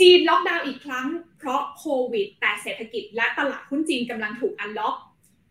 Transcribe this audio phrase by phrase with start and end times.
[0.00, 1.06] จีนล็อกดาวน์อีกครั้ง
[1.38, 4.94] เพราะโควิด แต่เศรษฐกิจและตลาดหุ้นจีนกำลังถูก unlock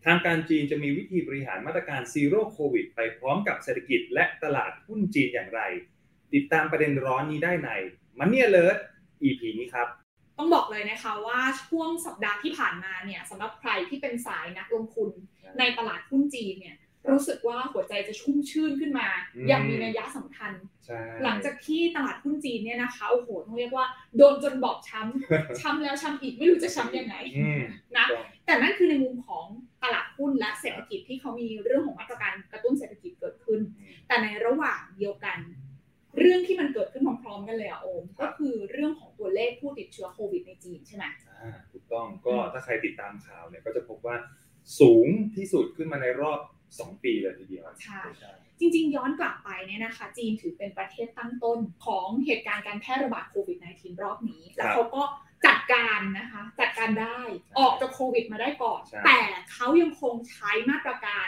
[0.06, 5.62] ทางการจีนจะมีวิธีบริหารมาตรการ zero covid ไปพร้อมกับเศรษฐกิจและตลาดหุ้นจีนอย่างไร
[6.34, 7.70] ติดตามประเด็นร้อนนี้ได้ใน
[8.20, 8.78] Money เลิศ
[9.24, 9.88] EP นี้ครับ
[10.38, 15.10] ต้องบอกเลยนะคะว่าช่วงสัปดาห์ที่ผ่านมาเนี่ยสำหรับใครที่เป็นสายนักลงทุน
[15.60, 16.76] ในตลาดหุ้นจีนเนี่ย
[17.12, 20.52] รู้สึกว่าหัวใจจะชุ่มชื่นขึ้นมาอืมอย่างมีนัยยะสำคัญ
[20.86, 23.86] ใช่หลังจากที่ตลาดหุ้นจีนเนี่ยนะคะโอ้โหต้องเรียกว่า
[24.18, 27.62] โดนจนบอบช้ำ ช้ำแล้วช้ำอีกไม่รู้จะช้ำยังไงอืม
[27.98, 29.46] นะถูกต้องแต่นั่นคือในมุมของ
[29.84, 35.38] ตลาดหุ้นและเศรษฐกิจที่เขามีเรื่องของมาตรการกระตุ้นเศรษฐกิจเกิดขึ้นอืมแต่ในระหว่างเดียวกัน
[36.20, 44.16] เรื่องที่มันเกิดขึ้นพร้อมๆกันเลยอะโอมครัก็บคือเรื่องของตัวเลขผู้ติดเชื้อโควิดในจีนใช่ไหมอ่าถูกต้องก็ถ้าใครติดตามข่าวเนี่ยก็จะพบว่า
[44.80, 46.40] สูงที่สุดขึ้นมาในรอบ
[46.78, 55.04] 2ปีเลยทีเดียวใช่ใช่จริง ๆ ย้อนกลับไปเนี่ยนะคะ จีนถือเป็นประเทศตั้งต้นของเหตุการณ์การแพร่ระบาดโควิด -19 รอบนี้ แล้วเขาก็
[55.46, 57.20] จัดการนะคะ จัดการได้
[57.60, 59.20] ออกจากโควิดมาได้ก่อน แต่
[59.52, 61.28] เขายังคงใช้มาตรการ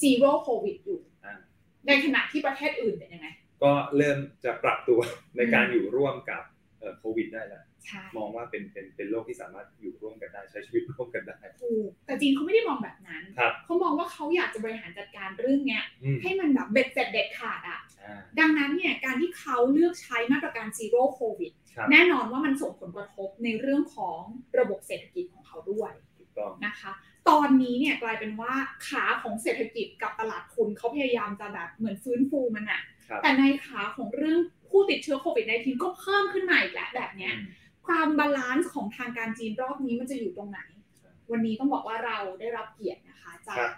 [0.00, 1.38] zero covid อยู่อ่า
[1.86, 3.28] ในขณะที่ประเทศอื่นเป็นยังไง
[3.62, 5.00] ก็เริ่มจะปรับตัว
[5.36, 6.61] ในการอืมอยู่ร่วมกับเอ่อ
[6.98, 24.20] โควิดได้แล้วใช่มองว่าเป็นเป็นเป็นโรคที่สามารถอยู่ร่วมกันได้ใช้ชีวิตร่วมกันได้ถูกแต่จีนเขาไม่ได้มองแบบนั้นครับเขามองว่าเขาอยากจะบริหารจัดการเรื่องเนี้ยอืมให้มันแบบเบ็ดเสร็จเด็ดขาดอะอ่าดังนั้นเนี่ยการที่เขาเลือกใช้มาตรการ zero covid ครับแน่นอนว่ามันส่งผลกระทบในเรื่องของ
[24.58, 26.92] ระบบเศรษฐกิจของเขาด้วยถูกต้องนะคะ
[27.30, 28.52] ตอนนี้เนี่ยกลายเป็นว่า
[28.88, 34.40] ขาของเศรษฐกิจกับตลาดทุนเขาพยายามจะแบบเหมือนฟื้นฟูมันอะครับแต่ในขาของเรื่อง
[34.72, 40.60] ผู้ติดเชื้อโควิด -19 ก็เพิ่มขึ้นมาอีกแล้วแบบเนี้ยอืมความ balance ของทางการจีนรอบนี้มันจะอยู่ตรงไหน
[41.30, 43.72] วันนี้ต้องบอกว่าเราได้รับเกียรตินะคะจากครั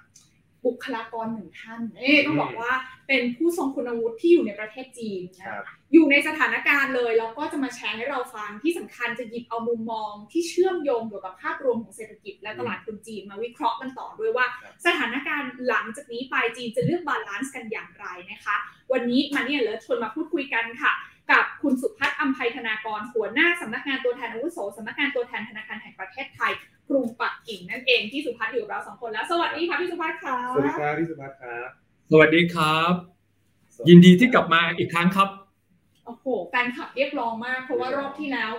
[0.65, 2.73] บบุคลากรหนึ่งท่านเอ๊ะต้องบอกว่า
[3.09, 18.57] เป็นผู้ทรงคุณวุฒิที่อยู่ในประเทศจีนนะครับอยู่ในสถานการณ์เลยแล้วก็จะมาแชร์ให้เราฟังที่สำคัญจะหยิบเอามุมมองที่เชื่อมโยงเกี่ยวกับภาพรวมของเศรษฐกิจและตลาดทุนจีนมาวิเคราะห์กันต่อด้วยว่าครับสถานการณ์หลังจากนี้ไปจีนจะเลือก balance กันอย่างไรนะคะ
[18.93, 20.93] วันนี้ Money เลิศชวนมาพูดคุยกันค่ะ
[21.31, 26.53] กับคุณสุพัฒน์อัมภัยธนากรหัวหน้าสำนักงานตัวแทนอาวุโสสำนักงานตัวแทนธนาคารแห่งประเทศไทย
[26.89, 31.69] กรุงปักกิ่งนั่นเองที่สุพัฒน์อยู่กับเราสองคนแล้ว สวัสดีค่ะพี่สุพัฒน์ค่ะสวัสดีครับพี่สุภัทรครับ
[32.11, 32.93] สวัสดีครับ
[33.75, 35.29] สวัสยินดีที่กลับมาอีกครั้งครับ
[36.07, 38.53] โอ้โหแฟนคลับเรียกร้องมาก เพราะว่ารอบที่แล้ว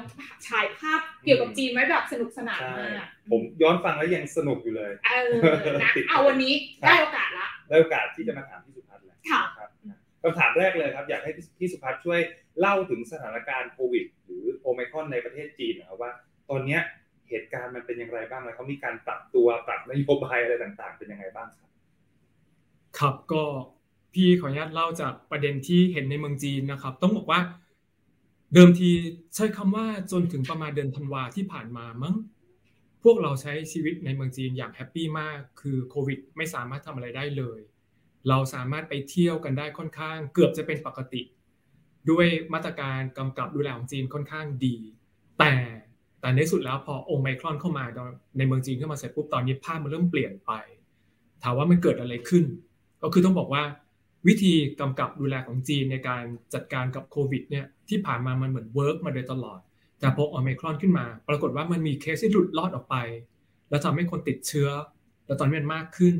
[0.47, 5.33] ฉายภาพเกี่ยวกับจีนไว้แบบสนุกสนานใช่มากผมย้อนฟังแล้วยังสนุกอยู่เลยเออ
[5.83, 9.64] นะเอาวันนี้ได้โอกาสละได้โอกาสที่จะมาถามพี่สุภัทรแล้วค่ะนะ
[10.25, 12.19] คำถามแรกเลยครับ อยากให้พี่สุภัทรช่วย
[12.59, 16.11] เล่าถึงสถานการณ์โควิด หรือโอไมครอนในประเทศจีนนะครับว่า
[16.49, 16.81] ตอนเนี้ย
[17.29, 21.69] เหตุการณ์มันเป็นอย่างไรบ้างแล้วเขามีการปรับตัวปรับนโยบายอะไรต่างๆ เป็นยังไงบ้างครับ
[22.99, 23.43] ครับก็
[24.13, 27.39] พี่ขออนุญาตเล่าจากประเด็นที่เห็นในเมืองจีนนะครับ ต้องบอกว่า
[28.53, 28.89] เดิมที
[29.35, 32.15] ใช้คำว่าจนถึงประมาณเดือนธันวาที่ผ่านมามั้ง
[33.03, 37.59] พวกเราใช้ชีวิตในเมืองจีนอย่าง happy มาก คือโควิดไม่สามารถทำอะไรได้เลย
[38.29, 41.21] เราสามารถไปเที่ยวกันได้ค่อนข้าง เกือบจะเป็นปกติ
[42.09, 44.75] ด้วยมาตรการกำกับดูแลของจีนค่อนข้างดี
[45.39, 45.53] แต่
[46.21, 47.85] แต่ในสุดแล้วพอโอไมครอนเข้ามา
[48.37, 50.51] ในเมืองจีนขึ้นมาเสร็จปุ๊บตอนนี้ภาพมันเริ่มเปลี่ยนไป
[51.43, 52.45] ถามว่ามันเกิดอะไรขึ้น
[53.01, 53.63] ก็คือต้องบอกว่า
[54.27, 59.59] วิธีกำกับดูแลของจีนในการจัดการกับโควิดเนี่ยที่ผ่านมามันเหมือน work มาโดยตลอด
[59.99, 62.95] แต่พอโอไมครอนขึ้นมา ปรากฏว่ามันมีเคสที่หลุดรอดออกไป
[63.69, 64.69] แล้วทำให้คนติดเชื้อ
[65.25, 66.15] แล้วตอนนี้มันมากขึ้น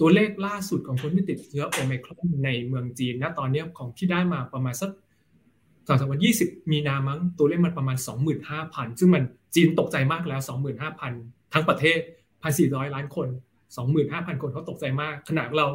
[0.00, 4.90] ตัวเลขล่าสุดของคนที่ติดเชื้อโอไมครอนในเมืองจีนณตอนนี้ของที่ได้มาประมาณสัก
[5.88, 7.96] ต่อจากวัน20มีนามั้งตัวเลขมันประมาณ
[8.48, 9.22] 25,000ซึ่งมัน
[9.54, 10.40] จีนตกใจมากแล้ว
[10.96, 11.98] 25,000ทั้งประเทศ
[12.46, 13.28] 1,400ล้านคน
[13.84, 15.68] 25,000คนเขาตกใจมาก ขนาดเรา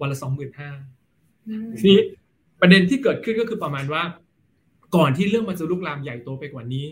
[0.00, 2.00] วันละ25,000อืมทีนี้
[2.60, 4.02] ประเด็นที่เกิดขึ้นก็คือประมาณว่า
[4.96, 6.84] ก่อนที่เรื่องมันจะลุกลามใหญ่โตไปกว่านี้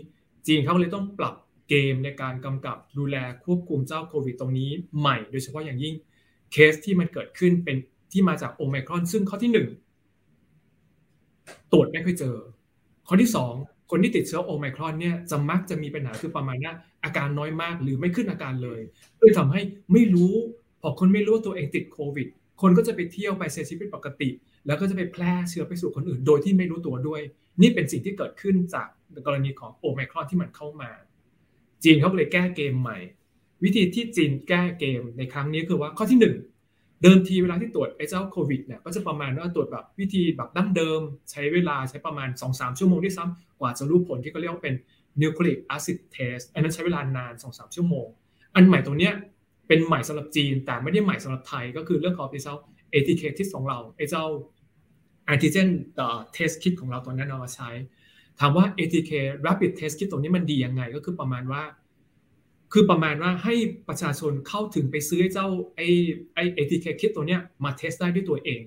[0.47, 1.35] จีนเขาเลยต้องปรับ
[1.69, 4.69] เกมในการกำกับดูแลควบคุมเจ้าโควิดตรงนี้
[4.99, 5.95] ใหม่ โดยเฉพาะอย่างยิ่ง
[6.51, 7.77] เคสที่มันเกิดขึ้นเป็น
[8.11, 9.67] ที่มาจากโอไมครอน ซึ่งข้อที่หนึ่ง
[11.71, 12.35] ตรวจไม่ค่อยเจอ
[13.07, 13.53] ข้อที่สอง
[13.91, 16.73] คนที่ติดเชื้อโอไมครอนเนี่ยจะมักจะมีปัญหาคือประมาณว่า
[17.03, 18.81] อาการน้อยมากหรือไม่ขึ้นอาการเลย
[19.19, 19.61] เลยทำให้
[19.93, 20.33] ไม่รู้
[20.81, 22.27] พอคนไม่รู้ว่าตัวเองติดโควิด
[22.61, 24.29] คนก็จะไปเที่ยวไปเสียชีวิตปกติ
[24.67, 27.21] แล้วก็จะไปแพร่เชื้อไปสู่คนอื่น โดยที่ไม่รู้ตัวด้วย
[27.61, 28.87] นี่เป็นสิ่งที่เกิดขึ้นจาก
[29.25, 30.91] กรณีของโอไมครอนที่มันเข้ามา
[31.83, 32.97] จีนเขาเลยแก้เกมใหม่
[33.63, 36.35] วิธีที่จีนแก้เกมในครั้งนี้คือว่าข้อที่หนึ่ง
[37.03, 41.01] เดิมทีเวลาที่ตรวจไอ้เจ้าโควิดเนี่ยก็จะประมาณว่าตรวจแบบวิธีแบบดั้งเดิม
[41.31, 44.75] ใช้เวลาใช้ประมาณ 2-3 ชั่วโมงที่ซ้ำกว่าจะรู้ผลที่เขาเรียกว่าเป็น
[45.21, 48.07] nucleic acid test อันนั้นใช้เวลานาน 2-3 ชั่วโมง
[48.55, 49.13] อันใหม่ตรงเนี้ย
[49.67, 52.55] เป็นใหม่สำหรับจีน แต่ไม่ได้ใหม่สำหรับไทยก็คือเรื่องของไอ้เจ้า
[52.93, 54.23] ATK test ของเราไอ้เจ้า
[55.33, 57.69] antigen เอ่อ test kit ของเราตัวนั้นเอามาใช้
[58.39, 59.11] ถามว่า ATK
[59.45, 61.61] rapid test kit ตรงนี้มันดียังไงก็คือประมาณว่า
[62.73, 63.55] คือประมาณว่าให้
[63.89, 65.81] ประชาชนเข้าถึงไปซื้อเจ้าไอ
[66.35, 68.61] ไอ ATK kit ตัวเนี้ยมาเทสได้ด้วยตัวเอง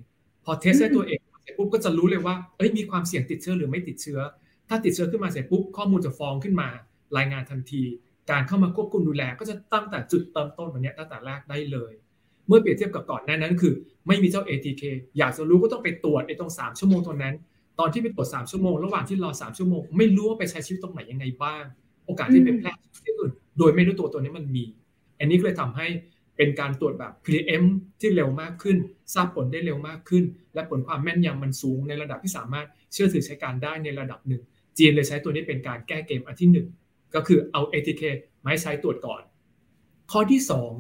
[0.44, 4.20] พอเทสได้ตัวเองเสร็จปุ๊บก็จะรู้เลยว่าเอ้ยมีความเสี่ยงติดเชื้อหรือไม่ติดเชื้อ
[4.68, 6.68] ถ้าติดเชื้อขึ้นมาเสร็จปุ๊บข้อมูลจะฟ้องขึ้นมา
[7.16, 7.82] รายงานทันที
[8.30, 11.92] การเข้ามาควบคุมดูแล ก็จะตั้งแต่จุดเริ่มต้นวันนี้ตั้งแต่แรกได้เลย
[12.46, 13.72] เมื่อเปรียบเทียบกับก่อนหน้านั้น คือ
[14.06, 14.82] ไม่มีเจ้า ATK
[15.18, 17.34] อยากจะรู้ก็ต้องไปตรวจไอ้ตรง3ชั่วโมงตรงนั้น
[17.78, 21.64] ตอนที่ไปตรวจ3ชั่วโมงระหว่างที่รอ3ชั่วโมงไม่รู้ว่าไปใช้ชีวิตตรงไหนยังไงบ้าง
[22.06, 22.72] โอกาสที่ไปแพร่
[23.06, 24.64] ที่อื่น โดยไม่รู้ตัวตัวนี้มันมี
[25.18, 25.86] อันนี้ก็เลยทำให้
[26.36, 27.64] เป็นการตรวจแบบ PM
[28.00, 28.76] ที่เร็วมากขึ้น
[29.14, 30.24] ทราบผลได้เร็วมากขึ้น
[30.54, 34.42] และผลความแม่นยำมันสูงในระดับที่สามารถเชื่อถือใช้การได้ในระดับหนึ่ง
[34.78, 36.68] จีนเลยใช้ตัวนี้เป็นการแก้เกมอันที่หนึ่ง
[37.14, 38.02] ก็คือเอา ATK
[38.42, 39.22] มาให้ใช้ตรวจก่อน
[40.12, 40.72] ข้อที่สอง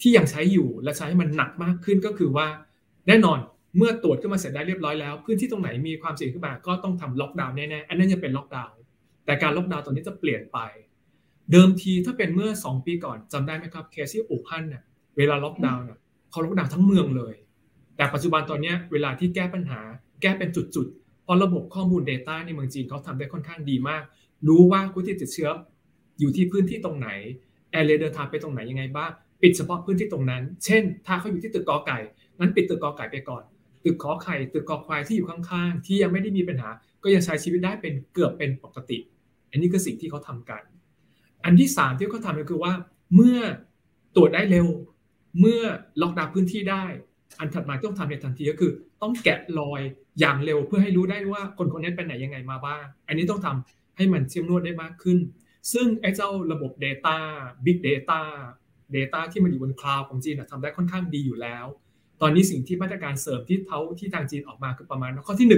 [0.00, 2.46] ที่ยังใช้อยู่และใช้ให้มันหนักมากขึ้นก็คือว่า
[3.08, 3.38] แน่นอน
[3.76, 8.76] เมื่อตรวจขึ้นมาเสร็จได้เรียบร้อยแล้ว พื้นที่ตรงไหนมีความเสี่ยงขึ้นมาก็ต้องทำล็อกดาวน์แน่ๆอันนั้นจะเป็นล็อกดาวน์
[9.26, 10.58] แต่การล็อกดาวน์ตอนนี้จะเปลี่ยนไป
[11.50, 14.82] เดิมทีถ้าเป็นเมื่อ 2 ปีก่อนจำได้ไหมครับเคสที่อู่ฮั่นเนี่ย
[15.16, 15.98] เวลาล็อกดาวน์เนี่ย
[16.30, 17.34] เขาล็อกดาวน์ทั้งเมืองเลย
[17.96, 19.80] แต่ปัจจุบันตอนนี้เวลาที่แก้ปัญหา
[20.22, 24.02] แก้เป็นจุดๆเพราะระบบข้อมูล Data ในเมืองจีนเขาทำได้ค่อนข้างดีมาก
[24.48, 25.50] รู้ว่าผู้ที่ติดเชื้อ
[26.18, 27.08] อยู่ที่พื้นที่ตรงไหน
[27.70, 29.10] แอร์เรเดินทางไปตรงไหนยังไงบ้าง
[29.42, 31.98] ปิดเฉพาะพื้นที่ตรงนั้น เช่น ถ้าเขาอยู่ที่ตึกกอไก่
[32.38, 33.42] งั้นปิดตึกกอไก่ไปก่อน
[33.84, 36.70] ตึกขอไข่ตึกกอควายที่อยู่ข้างๆ ที่ยังไม่ได้มีปัญหา
[37.02, 38.98] ก็ยังใช้ชีวิตได้เป็นเกือบเป็นปกติ
[39.50, 40.62] อันนี้คือสิ่งที่เขาทำกัน
[41.44, 42.72] อันที่สามที่เขาทำก็คือว่า
[43.14, 43.38] เมื่อ
[44.16, 44.66] ตรวจได้เร็ว
[45.40, 45.60] เมื่อ
[46.02, 46.84] ล็อกดาวน์พื้นที่ได้
[47.38, 48.72] อันถัดมาต้องทำในทันทีก็คือ
[49.02, 49.80] ต้องแกะรอย
[50.20, 55.18] อย่างเร็วเพื่อให้รู้ได้ว่าคนคนนี้ไปไหนยังไงมาบ้าง อันนี้ต้องทำให้มันเชื่อมนวดได้มากขึ้น
[55.72, 57.16] ซึ่งไอ้เจ้าระบบ Data
[57.64, 58.20] Big Data
[58.96, 61.66] Data ที่มันอยู่บนคลาวด์ของจีนทำได้ค่อนข้างดีอยู่แล้ว
[62.20, 65.48] ตอนนี้สิ่งที่มาตรการเสริมที่เขาที่ทางจีนออกมาคือประมาณข้อที่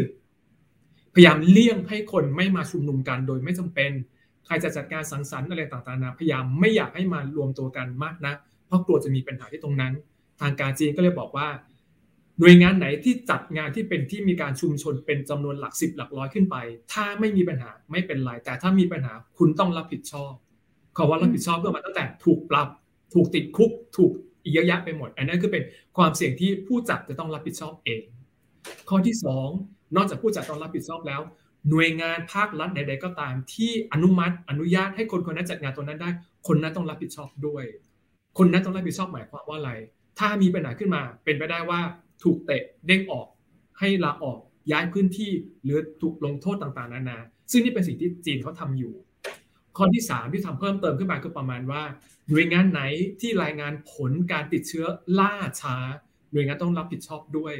[0.46, 3.90] 1 พยายามเลี่ยงให้คนไม่มาชุมนุมกันโดยไม่จำเป็น
[4.46, 8.34] ใครจะจัดการสังสรรค์อะไรต่างๆนะพยายามไม่อยากให้มารวมตัวกันมากนะ
[8.66, 9.92] เพราะกลัวจะมีปัญหาที่ตรงนั้น
[10.40, 11.48] ทางการจีนก็เลยบอกว่า
[12.40, 16.56] หน่วยงานไหนที่จัดงานที่เป็นที่มีการชุมชนเป็นจำนวนหลักสิบหลักร้อยขึ้นไป
[16.92, 20.32] ถ้าไม่มีปัญหาไม่เป็นไรแต่ถ้ามีปัญหาคุณต้องรับผิดชอบ
[20.96, 22.68] คำว่ารับผิดชอบก็มาตั้งแต่ถูกปรับ
[23.14, 24.12] ถูกติดคุกถูก
[24.42, 25.62] อีกเยอะแยะไปหมด อันนั้นคือเป็น
[25.96, 28.02] ความเสี่ยงที่ผู้จัดจะต้องรับผิดชอบเอง
[28.88, 29.16] ข้อที่
[29.56, 31.20] 2 นอกจากผู้จัดต้องรับผิดชอบแล้ว
[31.70, 36.10] หน่วยงานภาครัฐใดๆก็ตาม ที่อนุมัติอนุญาตให้คนคนนั้นจัดงานตัวนั้นได้
[36.48, 37.64] คนนั้นต้องรับผิดชอบด้วย
[38.38, 39.72] คนนั้นต้องรับผิดชอบหมายความว่าอะไร
[40.18, 41.80] ถ้ามีปัญหาขึ้นมา เป็นไปได้ว่า
[42.22, 43.26] ถูกเตะเด้งออก
[43.78, 44.38] ให้ลาออก
[44.72, 45.32] ย้ายพื้นที่
[45.64, 47.18] หรือถูกลงโทษต่างๆนานา
[47.50, 48.94] ซึ่งนี่เป็นสิ่งที่จีนเขาทาอยู่
[49.76, 51.82] ข้อที่ 3 ที่ทำเพิ่มเติมขึ้นมาคือประมาณว่า
[52.28, 52.82] หน่วยงานไหน
[53.20, 54.86] ที่รายงานผลการติดเชื้อ
[55.18, 55.76] ล่าช้า
[56.32, 57.54] หน่วยงานต้องรับผิดชอบด้วย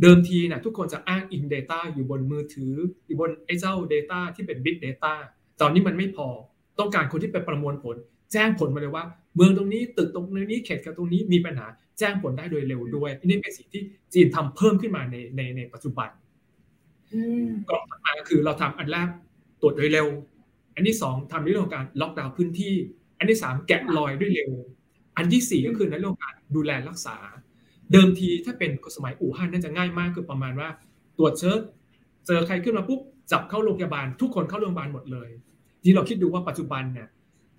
[0.00, 2.74] เดิมทีนะทุกคนจะอ้างอิน Data อยู่บนมือถือ
[3.06, 5.12] อยู่บนไอ้เจ้า Data ที่เป็น Big Data
[5.60, 6.28] ตอนนี้มันไม่พอ
[6.78, 7.96] ต้องการคนที่ไปประมวลผล
[8.32, 9.04] แจ้งผลมาเลยว่า
[9.34, 11.66] เมืองตรงนี้ตึกตรงนี้เขตตรงนี้มีปัญหา
[11.98, 13.82] แจ้งผลได้โดยเร็วด้วยนี่เป็นสิ่งที่
[14.14, 16.08] จีนทำเพิ่มขึ้นมาในในในปัจจุบัน
[17.70, 19.08] ก็มาคือเราทำอันแรก
[19.60, 20.08] ตรวจโดยเร็ว
[20.74, 22.74] อันที่สองทำในเรื่องของการล็อกดาวน์พื้นที่
[23.18, 24.50] อันที่สามแกะรอยด้วยเร็ว
[25.16, 27.16] อันที่สี่ก็คือในเรื่องการดูแลรักษา
[27.92, 30.68] เดิมทีถ้าเป็นสมัยอู่ฮั่นน่าจะง่ายมากคือประมาณว่า
[31.18, 31.56] ตรวจเชื้อ
[32.26, 33.00] เจอใครขึ้นมาปุ๊บ
[33.32, 35.28] จับเข้าโรงพยาบาล ทุกคนเข้าโรงพยาบาลหมดเลย
[35.82, 37.08] ที่เราคิดดูว่าปัจจุบันเนี่ย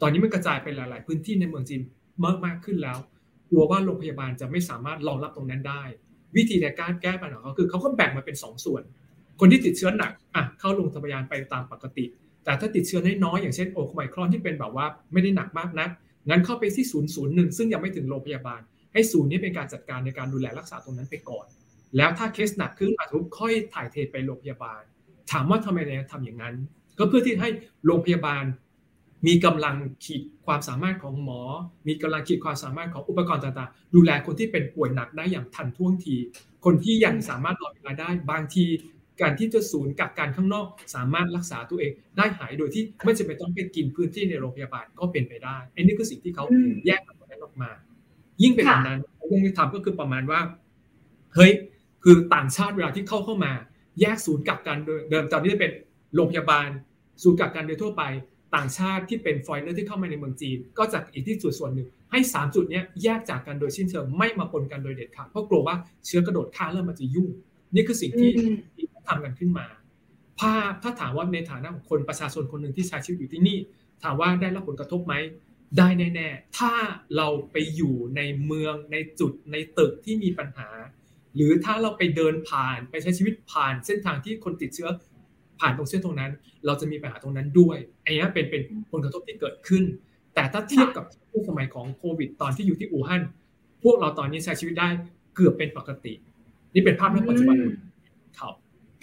[0.01, 1.81] ตอนนี้มันกระจายไปหลาย ๆ พื้นที่ในเมืองจีน
[2.25, 2.97] มากมากขึ้นแล้ว
[3.49, 5.83] กลัวว่าโรงพยาบาลจะไม่สามารถรองรับตรงนั้นได้
[6.35, 8.83] วิธีในการแก้ปัญหาเขาคือเขาก็แบ่งมาเป็น 2สส่วน
[9.39, 12.05] คนที่ติดเชื้อหนักอะเข้าโรงพยาบาลไปตามปกติ
[12.43, 15.87] แต่ถ้าติดเชื้อน้อยๆอย่างเช่นโอไมครอนที่เป็นแบบว่าไม่ได้หนักมากนะ
[16.29, 18.61] งั้นเข้าไปที่ศูนย์ศูนย์หนึ่งซึ่งยังไม่ถึงโรงพยาบาล
[18.93, 21.45] ให้ศูนย์นี้เป็นการจัดการในการดูแลรักษาตรงนั้นไปก่อน
[21.97, 24.81] แล้วถ้าเคสหนักขึ้นอาจจะค่อยถ่ายเทไปโรงพยาบาล
[25.31, 26.55] ถามว่าทำไมเนี่ยทำอย่างนั้น
[26.97, 27.49] ก็เพื่อที่ให้
[27.85, 28.43] โรงพยาบาล
[29.27, 31.41] มีกำลังขีดความสามารถของหมอ
[31.87, 36.15] มีกำลังขีดความสามารถของอุปกรณ์ต่างๆ ดูแลคนที่เป็นป่วยหนักได้อย่างทันท่วงที
[36.65, 38.65] คนที่ยังสามารถรอเวลาได้บางที
[39.21, 46.45] การที่จะศูนย์กักกันข้างนอก สามารถรักษาตัวเองได้หายโดยที่ไม่จำเป็นต้องไปกินพื้นที่ในโรงพยาบาลก็เป็นไปได้อันนี้คือสิ่งที่เขา
[46.85, 47.71] แยกกันออกมา
[48.43, 50.39] ยิ่งเป็นแบบนั้นเรื่องที่ทำก็คือประมาณว่า
[51.35, 51.51] เฮ้ย
[52.03, 53.51] คือต่างชาติเวลาที่เข้าเข้ามา
[53.99, 54.77] แยกศูนย์กักกัน
[55.09, 55.71] เดิมตอนนี้จะเป็น
[56.15, 56.67] โรงพยาบาล
[57.23, 58.03] ศูนย์กักกันโดยทั่วไป
[58.55, 67.29] ต่างชาติที่เป็นฟอยเนอร์ที่เข้ามาในเมืองจีน ก็จากอีกที่จุดส่วนหนึ่ง ให้ 3 จุดนี้แยกจากกันโดยชิ้นเชิงไม่มาปนกันโดยเด็ดขาดเพราะกลัวว่าเชื้อกระโดดข้ามแล้วมันจะยุ่ง
[67.75, 68.29] นี่คือสิ่งที่
[69.07, 69.65] ทำกันขึ้นมา
[70.39, 73.57] ภาพถ้าถามว่าในฐานะของคนประชาชนคนหนึ่งที่ใช้ชีวิตอยู่ที่นี่
[74.03, 75.13] ถามว่าได้รับผลกระทบไหม
[75.77, 76.73] ได้แน่ๆ ถ้า
[77.17, 80.69] เราไปอยู่ในเมืองในจุดในตึกที่มีปัญหา
[81.35, 84.89] หรือถ้าเราไปเดินผ่านไปใช้ชีวิตผ่านเส้นทางที่คนติดเชื้อ
[85.59, 86.31] ผ่านตรงเส้นตรงนั้น
[86.65, 88.61] เราจะมีปัญหาตรงนั้นด้วยไอ้นี้เป็นเป็น
[88.91, 89.83] ผลกระทบที่เกิดขึ้น
[90.33, 93.21] แต่ถ้าเทียบกับช่วงสมัยของโควิด ตอนที่อยู่ที่อู่ฮั่น
[93.83, 94.89] พวกเราตอนนี้ใช้ชีวิตได้
[95.35, 96.13] เกือบเป็นปกติ
[96.73, 97.55] นี่เป็นภาพในปัจจุบัน
[98.39, 98.53] ครับ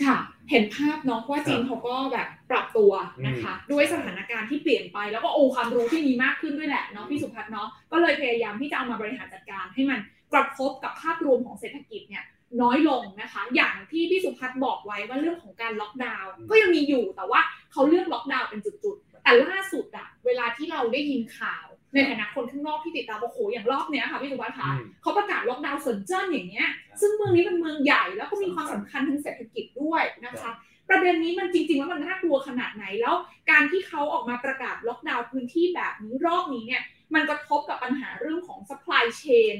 [0.04, 0.18] ค่ะ
[0.50, 2.92] เห็นภาพเนาะว่าจีนเขาก็แบบปรับตัว
[3.26, 9.98] นะคะ ด้วยสถานการณ์ที่เปลี่ยนไปแล้วก็โอความรู้ที่มีมากขึ้นด้วยแหละเนาะพี่สุพัฒน์เนาะก็เลยพยายามที่จะเอามาบริหารจัดการให้มัน
[10.32, 12.24] กระทบกับภาพรวมของเศรษฐกิจเนี่ย
[12.62, 17.40] น้อยลงนะคะ อย่างที่พี่สุพัฒน์บอกไว้ว่าเรื่องของการล็อกดาวน์ก็ยังมีอยู่แต่ว่า
[17.72, 24.70] เขาเลือกล็อกดาวน์เป็นจุดๆแต่ล่าสุดอะเวลาที่เราได้ยินข่าว ในฐานะคนข้างนอกที่ติดตามโอ้โหอย่างรอบเนี้ยค่ะพี่สุพัฒน์คะ
[25.02, 26.68] เขาประกาศล็อกดาวน์เซินเจิ้นอย่างเงี้ย
[27.00, 30.50] ซึ่งเมืองนี้เป็นเมืองใหญ่แล้วก็มีความสำคัญทางเศรษฐกิจด้วยนะคะ
[30.88, 33.14] ประเด็นนี้มันจริงๆแล้วมันน่ากลัวขนาดไหนแล้ว
[33.50, 36.82] การที่เขาออกมาประกาศล็อกดาวน์พื้นที่แบบนี้รอบนี้เนี่ย
[37.14, 39.56] มันกระทบกับปัญหาเรื่องของ supply chain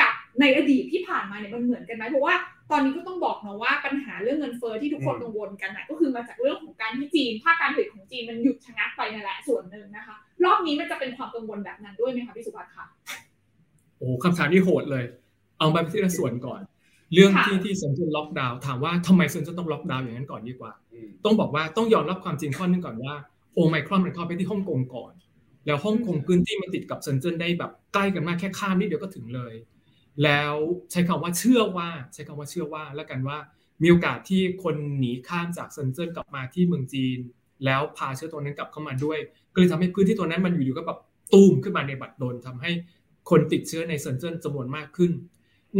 [0.00, 2.34] กับในอดีตที่ผ่านมาเนี่ยมันเหมือนกันไหมเพราะว่า
[2.70, 12.84] ตอนนี้ก็ต้องบอกนะว่าปัญหาเรื่องเงินเฟอ้อที่ทุกคนกังวลกันนะก็คือมาจากเรื่องของการที่จีนภาคการผลิตของจีนมันหยุดชะงักไปนั่นแหละส่วนหนึ่งนะคะ รอบนี้มันจะเป็นความกังวลแบบนั้นด้วยไหมคะพี่สุภัทรคะ
[13.98, 15.04] โอ้คำถามที่โหดเลย
[15.58, 16.60] เอาไปที่ละส่วนก่อน
[17.14, 20.72] เรื่องที่ที่เซินเจิ้นล็อกดาวน์ถามว่าทำไมเซินเจิ้นต้องล็อกดาวน์อย่างนั้นก่อนดีกว่า
[21.24, 23.14] ต้องบอกว่าต้องยอมรับความจริงข้อนึงก่อนว่า
[23.54, 25.12] โอไมครอนมันเข้าไปที่ฮ่องกงก่อน
[25.66, 29.54] แล้วฮ่องกงพื้นที่มันติดกับเซินเจิ้นได้แบบใกล้กันมากแค่ข้ามนิดเดียวก็ถึงเลย
[30.24, 30.54] แล้ว
[30.90, 33.38] ใช้คำว่าเชื่อว่า ใช้คำว่าเชื่อว่าแล้วกันว่า
[33.82, 37.18] มีโอกาสที่คนหนีข้ามจากเซินเจิ้นกลับมาที่เมืองจีน
[37.64, 39.18] แล้วพาเชื้อตัวนั้นกลับเข้ามาด้วย
[39.52, 40.98] ก็เลยทำให้พื้นที่ตัวนั้นมันอยู่ๆก็แบบ
[41.32, 42.70] ตูมขึ้นมาในบัดดลทำให้
[43.30, 45.12] คนติดเชื้อในเซินเจิ้นจำนวนมากขึ้น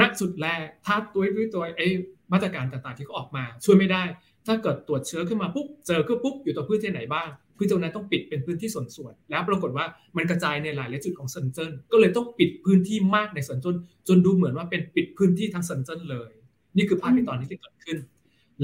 [0.01, 1.89] นักสุดแรกถ้าตัวด้วยตัวไอ้
[2.33, 4.03] มาตรการต่างๆที่เขาออกมา ช่วยไม่ได้
[4.47, 9.85] ถ้าเกิดตรวจเชื้อขึ้นมาปุ๊บเจอก็ปุ๊บอยู่ตัวพื้นที่ไหนบ้างพื้นที่นั้นต้องปิดเป็นพื้นที่ส่วนๆแล้วปรากฏว่า
[10.17, 13.77] มันกระจายในหลายหลายจุดของเซินเจิ้นก็เลยต้องปิดพื้นที่มากในเซินเจิ้น
[14.09, 16.31] จนดูเหมือนว่าเป็นปิดพื้นที่ทั้งเซินเจิ้นเลย
[16.77, 17.99] นี่คือภาพที่ตอนนี้ที่เกิดขึ้น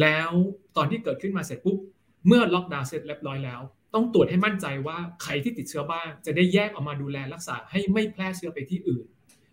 [0.01, 0.31] แล้ว
[0.77, 1.77] ตอนที่เกิดขึ้นมาเสร็จปุ๊บ
[2.27, 3.61] เมื่อล็อกดาวน์เสร็จเรียบร้อยแล้ว
[3.95, 9.05] ต้องตรวจให้มั่นใจว่าใครที่ติดเชื้อบ้าง จะได้แยกออกมาดูแลรักษาให้ไม่แพร่เชื้อไปที่อื่น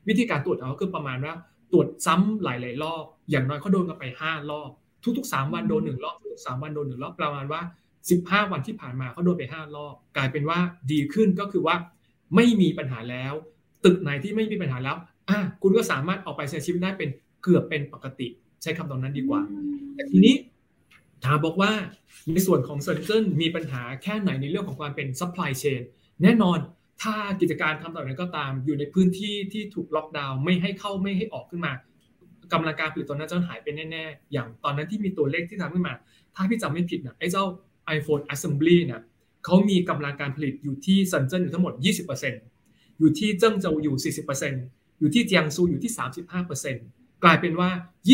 [0.07, 1.33] วิธีการตรวจเขาคือประมาณว่า
[1.71, 4.69] ตรวจซ้ำหลายๆรอบ อย่างน้อยเขาโดนกันไป 5 รอบ
[5.17, 7.61] ทุกๆ 3 วันโดนหนึ่งรอบทุกๆ3วันโดนหนึ่งรอบประมาณว่า
[8.05, 10.59] 15 วันที่ผ่านมาเขาโดนไป 5 รอบ กลายเป็นว่า
[10.91, 11.75] ดีขึ้นก็คือว่า
[12.35, 13.33] ไม่มีปัญหาแล้ว
[13.85, 14.95] ตึกไหนที่ไม่มีปัญหาแล้ว
[15.29, 17.09] อะคุณก็สามารถออกไปใช้ชีวิตได้เป็น
[17.43, 18.27] เกือบเป็นปกติ
[18.61, 19.41] ใช้คำตรงนั้นดีกว่า
[19.95, 20.35] แต่ทีนี้
[21.25, 21.71] ถามบอกว่า
[22.31, 25.81] ในส่วนของเซินเจิ้นมีปัญหาแค่ไหนในเรื่องของความเป็น supply chain
[26.23, 26.57] แน่นอน
[27.01, 31.73] ถ้ากิจการทำต่อนั้นก็ตามอยู่ในพื้นที่ที่ถูกล็อกดาวน์ไม่ให้เข้าไม่ให้ออกขึ้นมา
[32.53, 35.93] กำลังการผลิตตอนนั้นจะหายไปแน่ๆ อย่างตอนนั้นที่มีตัวเลขที่ทำขึ้นมา
[36.35, 37.43] ถ้าพี่จำไม่ผิดนะไอ้เจ้า
[37.97, 39.01] iPhone Assembly เนี่ย
[39.45, 41.73] เขามีกำลังการผลิตอยู่ที่เซินเจิ้นอยู่ทั้งหมด
[42.37, 43.95] 20%อยู่ที่เจิ้งโจวอยู่
[44.53, 45.91] 40%อยู่ที่เจียงซูอยู่ที่
[46.53, 47.69] 35% กลายเป็นว่า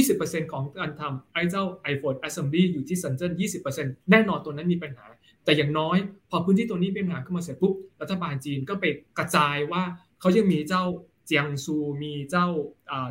[0.07, 1.63] 20%ของการทำไอ้เจ้า
[1.93, 3.31] iPhone Assembly อยู่ที่เซินเจิ้น
[3.71, 5.05] 20%แน่นอนตัวนั้นมีปัญหา
[5.45, 5.97] แต่อย่างน้อย
[6.29, 8.85] พอพื้นที่ตัวนี้เป็นปัญหาขึ้นมาเสร็จปุ๊บรัฐบาลจีนก็ไป
[9.17, 9.83] กระจายว่า
[10.19, 10.83] เขายังมีเจ้า
[11.25, 12.47] เจียงซูมีเจ้า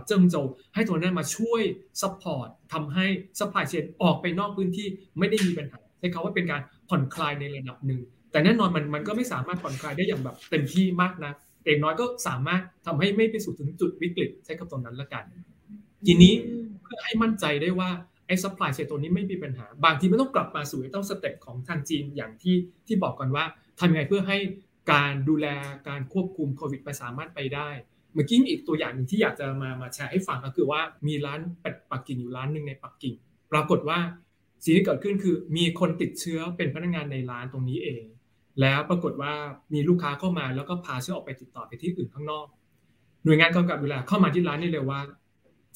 [0.07, 1.63] เจิ้งโจวให้ตัวนั้นมาช่วย
[2.03, 3.07] support ทำให้
[3.39, 4.87] supply chain ออกไปนอกพื้นที่
[5.19, 8.01] ไม่ได้มีปัญหาใช้คำว่าเป็นการผ่อนคลายในระดับหนึ่ง
[8.33, 11.33] แต่แน่นอนมันมันก็ไม่สามารถผ่อนคลายได้อย่างแบบเต็มที่มากนะ
[11.65, 15.25] เองน้อยก็สามารถทำให้ไม่ไปสู่ถึงจุดวิกฤตใช้คำตรงนั้นละกัน
[16.07, 16.35] ทีนี้
[16.83, 17.91] เพื่อให้มั่นใจได้ว่า
[18.27, 23.45] ไอ้ supply chain ตัวนี้ไม่มีปัญหา บางทีไม่ต้องกลับมาสู่ต้อง step ของทางจีนอย่างที่ที่บอกก่อนว่า
[23.79, 24.39] ทำยังไงเพื่อให้
[24.93, 25.47] การดูแล
[25.89, 27.69] การควบคุมโควิดไปสามารถไปได้
[28.15, 33.15] เมื่อกี้มีอีกตัวอย่างหนึ่งที่อยากจะมามาแชร์ให้ฟังก็คือว่ามีร้านเป็ดปักกิ่งอยู่ร้านหนึ่งในปักกิ่ง
[33.53, 33.99] ปรากฏว่า
[34.65, 38.05] สิ่งที่เกิดขึ้นคือ มีคนติดเชื้อเป็นพนักงานในร้านตรงนี้เอง
[38.61, 39.33] แล้วปรากฏว่า
[39.75, 42.47] มีลูกค้าเข้ามาแล้วก็พาเชื้อออกไปติดต่อไปที่อื่นข้างนอก
[43.25, 45.01] หน่วยงานกำกับดูแลเข้ามาที่ร้านนี่เลยว่า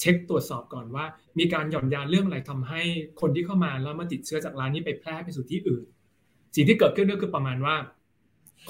[0.02, 1.04] เช็คตรวจสอบก่อนว่า
[1.38, 2.82] มีการหย่อนยานเรื่องอะไรทำให้
[3.20, 5.84] คนที่เข้ามาแล้วมาติดเชื้อจากร้านนี้ไปแพร่ไปสู่ที่อื่น
[6.54, 7.76] สิ่งที่เกิดขึ้นก็คือประมาณว่า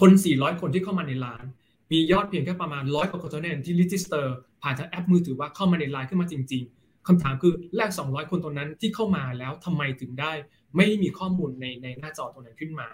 [0.01, 1.45] คน 400 คนที่เข้ามาในร้าน
[1.93, 10.33] มียอดเพียงแค่ประมาณร้อยกว่าคนเท่านั้นที่ register ผ่านทางแอปมือถือว่าเข้ามาในร้านขึ้นมาจริง ๆคำถามคืออีก 200 คนตรงนั้นที่เข้ามาแล้วทำไมถึงได้
[10.77, 12.89] ไม่มีข้อมูลในในหน้าจอตรงนั้นขึ้นมา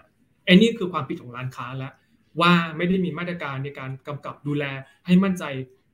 [0.45, 1.93] ไอ้นี่คือความผิดของร้านค้าแล้ว
[2.41, 4.63] ว่าไม่ได้มีมาตรการในการกำกับดูแล
[5.05, 5.43] ให้มั่นใจ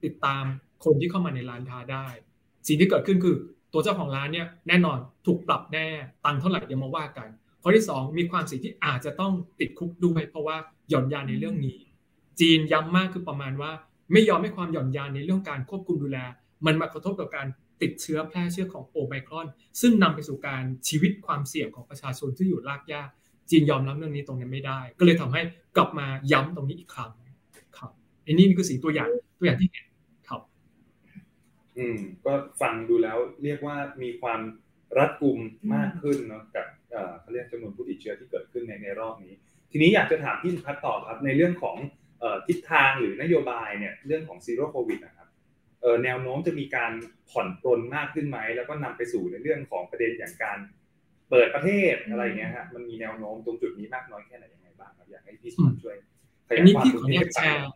[0.04, 0.44] ติดตาม
[0.84, 2.08] คนที่เข้ามาในร้านค้าได้
[2.68, 3.36] สิ่งที่เกิดขึ้นคือ
[3.74, 5.88] ตัวเจ้าของร้านเนี่ยแน่นอนถูกปรับแน่
[6.26, 7.30] ตังเท่าไหร่เดี๋ยวมาว่ากัน
[7.62, 10.58] ข้อที่ 2 มีความเสี่ยงที่อาจจะต้องติดคุกด้วย เพราะว่า
[10.90, 11.78] หย่อนยานในเรื่องนี้
[12.40, 13.72] จีนย้ำมากคือประมาณว่า
[14.14, 16.18] ไม่ยอมให้ความหย่อนยานในเรื่องการควบคุมดูแล
[16.66, 17.48] มันมากระทบกับการ
[17.82, 19.48] ติดเชื้อแพร่เชื้อของโอไมครอน
[19.82, 23.10] ซึ่งนำไปสู่การชีวิตความเสี่ยงของประชาชนที่อยู่รากหญ้า
[23.50, 25.42] จีนยอมรับเรื่องนี้ตรงนี้ไม่ได้ ก็เลยทำให้
[25.78, 27.12] กลับมาย้ำตรงนี้อีกครั้ง
[27.78, 27.92] ครับ
[28.26, 29.86] อันนี้คือสิ่งตัวอย่างตัวอย่างที่เห็น
[31.78, 34.42] อืม ก็ฟังดูแล้วเรียกว่ามีความ
[34.98, 35.40] รัดกุม
[35.76, 36.66] มากขึ้นเนาะกับ
[37.22, 39.34] เขาเรียกจำนวนผู้ติดเชื้อที่เกิดขึ้นในในรอบนี้
[39.72, 41.78] ทีนี้อยากจะถามพี่สุพัฒน์ต่อครับ ในเรื่องของ
[42.48, 45.28] ทิศทางหรือนโยบายเนี่ยเรื่องของ zero โควิดนะครับ
[46.04, 46.92] แนวโน้มจะมีการ
[47.30, 50.58] ผ่อนปลนมากขึ้นไหม แล้วก็นำไปสู่ในเรื่องของประเด็นอย่างการ
[51.30, 55.96] เปิดประเทศอะไรเงี้ยฮะมันมีแนวโน้มตรงจุดนี้มากน้อยแค่ไหนยังไงบ้างครับอยากให้พี่สุพัฒน์ช่วย
[56.48, 57.68] อันนี้พี่ขออนุญาตแชร์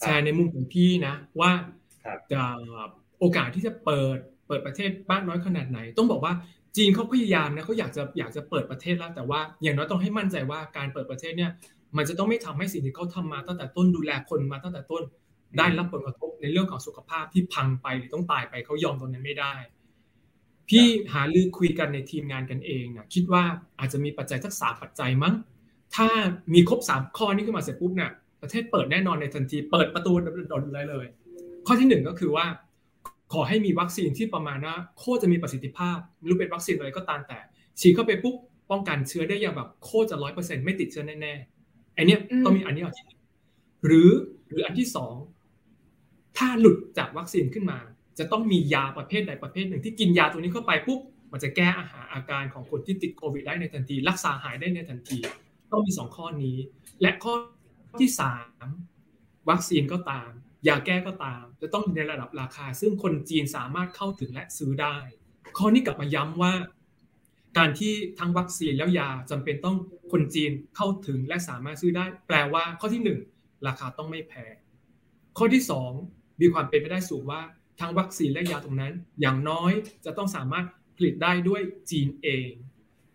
[0.00, 1.50] แชร์ในมุมของพี่นะว่า
[3.20, 4.18] โอกาสที่จะเปิด
[4.48, 6.32] เปิดประเทศบ้างน้อยขนาดไหน ต้องบอกว่า
[6.76, 11.50] จีนเขาพยายามนะเขาอยากจะอยากจะเปิดประเทศแล้วแต่ว่าอย่างน้อยต้องให้มั่นใจว่าการเปิดประเทศเนี่ย
[11.96, 15.02] มันจะต้องไม่ทำให้สิ่งที่เขาทามาตั้งแต่ต้นดูแลคนมาตั้งแต่ต้น
[15.58, 19.54] ได้รับผลกระทบในเรื่องของสุขภาพที่พังไปหรือต้องตายไปเขายอมตรงนั้นไม่ได้
[20.68, 23.42] พี่หาลือคุยกันในทีมงานกันเองนะคิดว่า
[23.78, 25.34] อาจจะมีปัจจัยทักษะปัจจัยมั้ง
[25.96, 26.08] ถ้า
[26.54, 28.10] มีครบสามข้อนี้ขึ้นมาเสร็จปุ๊บเนี่ย
[28.42, 30.12] ประเทศเปิดแน่นอนในทันที เปิดประตู
[30.50, 31.06] โดนเลยเลย
[31.66, 32.46] ข้อที่หนึ่งก็คือว่า
[33.32, 37.38] ขอให้มีวัคซีนที่ประมาณว่าโคตรจะมีประสิทธิภาพไม่รู้เป็นวัคซีนอะไรก็ตามแต่
[37.80, 38.36] ฉีดเข้าไปปุ๊บ
[38.70, 43.04] ป้องกันเชื้อได้อย่างแบบโคตรจะร้อยเปอร์เซ็นต์ไม่ติดเชื้อแน่ๆอันนี้ต้องมีอันนี้อันที่
[43.86, 44.10] หรือ
[44.48, 45.14] หรืออันที่สอง
[46.36, 47.78] ถ้าหลุดจากวัคซีนขึ้นมา
[48.18, 51.00] จะต้องมียาประเภทใดประเภทหนึ่งที่กินยาตัวนี้เข้าไปปุ๊บ
[51.32, 55.18] มันจะแก้อาหารอาการของคนที่ติดโควิดได้ในทันที รักษาหายได้ในทันที
[55.72, 56.56] ต้องมีสองข้อนี้
[57.00, 57.34] และข้อ
[58.00, 58.66] ที่สาม
[59.50, 60.30] วัคซีนก็ตาม
[60.68, 64.96] ยาแก้ก็ตาม จะต้องในระดับราคา ซึ่งคนจีนสามารถเข้าถึงและซื้อได้
[65.58, 66.52] ข้อนี้กลับมาย้ำว่า
[67.58, 69.76] การที่ทั้งวัคซีนแล้วยาจำเป็นต้อง
[70.12, 73.20] คนจีนเข้าถึงและสามารถซื้อได้ แปลว่าข้อที่หนึ่ง
[73.66, 74.54] ราคาต้องไม่แพง
[75.38, 75.90] ข้อที่สอง
[76.40, 77.40] มีความเป็นไปได้สูงว่า
[77.80, 79.72] ทั้งวัคซีนและยาตรงนั้น อย่างน้อย
[80.04, 82.50] จะต้องสามารถผลิตได้ด้วยจีนเอง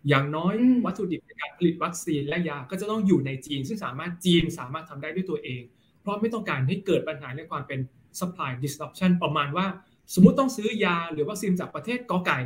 [0.09, 0.53] อย่างน้อย
[0.85, 5.61] วัตถุดิบในการผลิตวัคซีนและยาก็จะต้องอยู่ในจีน ซึ่งสามารถจีนสามารถทำได้ด้วยตัวเอง
[6.01, 7.79] เพราะไม่ต้องการให้เกิดปัญหาในความเป็น
[8.19, 9.67] supply disruption ประมาณว่า
[10.13, 12.39] สมมุติต้องซื้อยาหรือวัคซีนจากประเทศกอไก่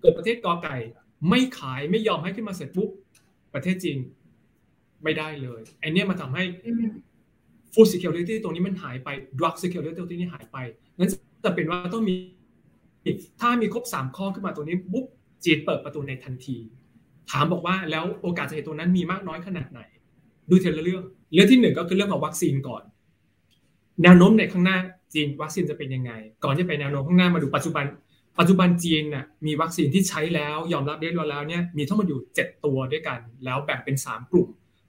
[0.00, 0.76] เกิดประเทศกอไก่
[1.28, 2.90] ไม่ขายไม่ยอมให้ขึ้นมาเสร็จปุ๊บ
[3.54, 3.98] ประเทศจีน
[5.02, 6.44] ไม่ได้เลยไอเนี้ยมาทำให้
[7.72, 10.56] food security ตรงนี้มันหายไป drug security ตรงนี้หายไป
[10.98, 11.10] นั้น
[11.44, 12.16] จะเป็นว่าต้องมี
[13.40, 15.06] ถ้ามีครบสามข้อขึ้นมาตรงนี้ปุ๊บ
[15.44, 16.56] จีนเปิดประตูในทันที
[17.30, 19.80] ถามบอกว่าแล้วโอกาสจะเห็นตรงนั้นมีมากน้อยขนาดไหน
[20.50, 21.02] ดูเทละเรื่อง
[21.34, 22.82] เรื่องที่หนึ่งก็คือเรื่องของวัคซีนก่อน
[24.02, 24.78] แนวโน้มในข้างหน้า
[25.14, 26.12] จีนวัคซีนจะเป็นยังไง
[26.44, 27.84] ก่อนที่ไปแนวโน้มข้างหน้ามาดูปัจจุบัน
[28.38, 34.48] ปัจจุบันจีนน่ะมีวัคซีนที่ใช้แล้วยอมรับเรียบร้อยแล้วเนี่ยมีทั้งหมดอยู่ 7 ตัวด้วยกัน แล้วแบ่งเป็น 3 กลุ่ม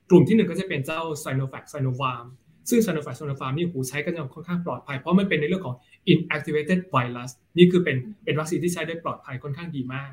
[0.10, 2.26] กลุ่มที่ 1 ก็จะเป็นเจ้า Sinovac Sinopharm
[2.70, 5.76] ซึ่ง Sinovac Sinopharm นี่หูใช้กันอย่างค่อนข้างปลอดภัย เพราะมันเป็นในเรื่องของ
[6.12, 10.12] inactivated virus นี่คือเป็นเป็นวัคซีนที่ใช้ได้ปลอดภัยค่อนข้างดีมาก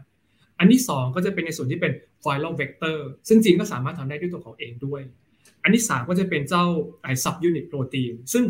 [0.58, 1.92] อันที่ 2 ก็จะเป็นในส่วนที่เป็น
[2.24, 2.96] viral vector
[3.28, 5.02] ซึ่งจีนก็สามารถทำได้ด้วยตัวของเองด้วย
[5.62, 6.64] อันที่ 3 ก็จะเป็นเจ้า
[7.02, 8.44] ไอซับยูนิตโปรตีนซึ่ง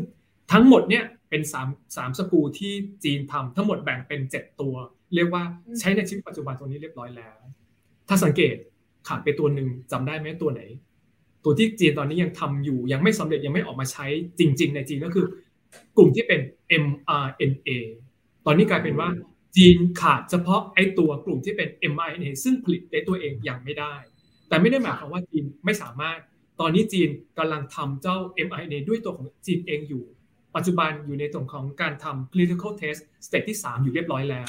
[0.53, 2.73] ทั้งหมดเนี่ยเป็น3 3สกูที่
[3.05, 4.75] จีนทำทั้งหมดแบ่งเป็น7ตัว
[5.15, 5.43] เรียกว่า
[5.81, 7.37] ใช้ในชีวิตปัจจุบันตัวนี้เรียบร้อยแล้ว
[8.09, 8.55] ถ้าสังเกต
[9.09, 10.63] ขาดไปตัวหนึ่งจำได้ไหมตัวไหน
[11.45, 14.07] ตัวที่จีนตอนนี้ยังทำอยู่ยังไม่สำเร็จยังไม่ออกมาใช้
[14.39, 15.27] จริง ๆ ในจีนก็คือ
[15.97, 16.41] กลุ่มที่เป็น
[16.85, 17.71] mRNA
[18.47, 19.09] ตอนนี้กลายเป็นว่า
[19.57, 23.95] จีนขาดเฉพาะไอ้ตัวกลุ่มที่เป็น mRNA ซึ่งผลิตได้ตัวเองอย่างไม่ได้
[24.49, 26.19] แต่ไม่ได้หมายความว่าจีนไม่สามารถ
[26.61, 27.09] ตอนนี้จีน
[27.39, 30.05] กำลังทำเจ้า mRNA ด้วยตัวของจีนเองอยู่
[30.57, 34.43] ปัจจุบันอยู่ในตรงของการทำ clinical test stage ที่ 3 อยู่เรียบร้อยแล้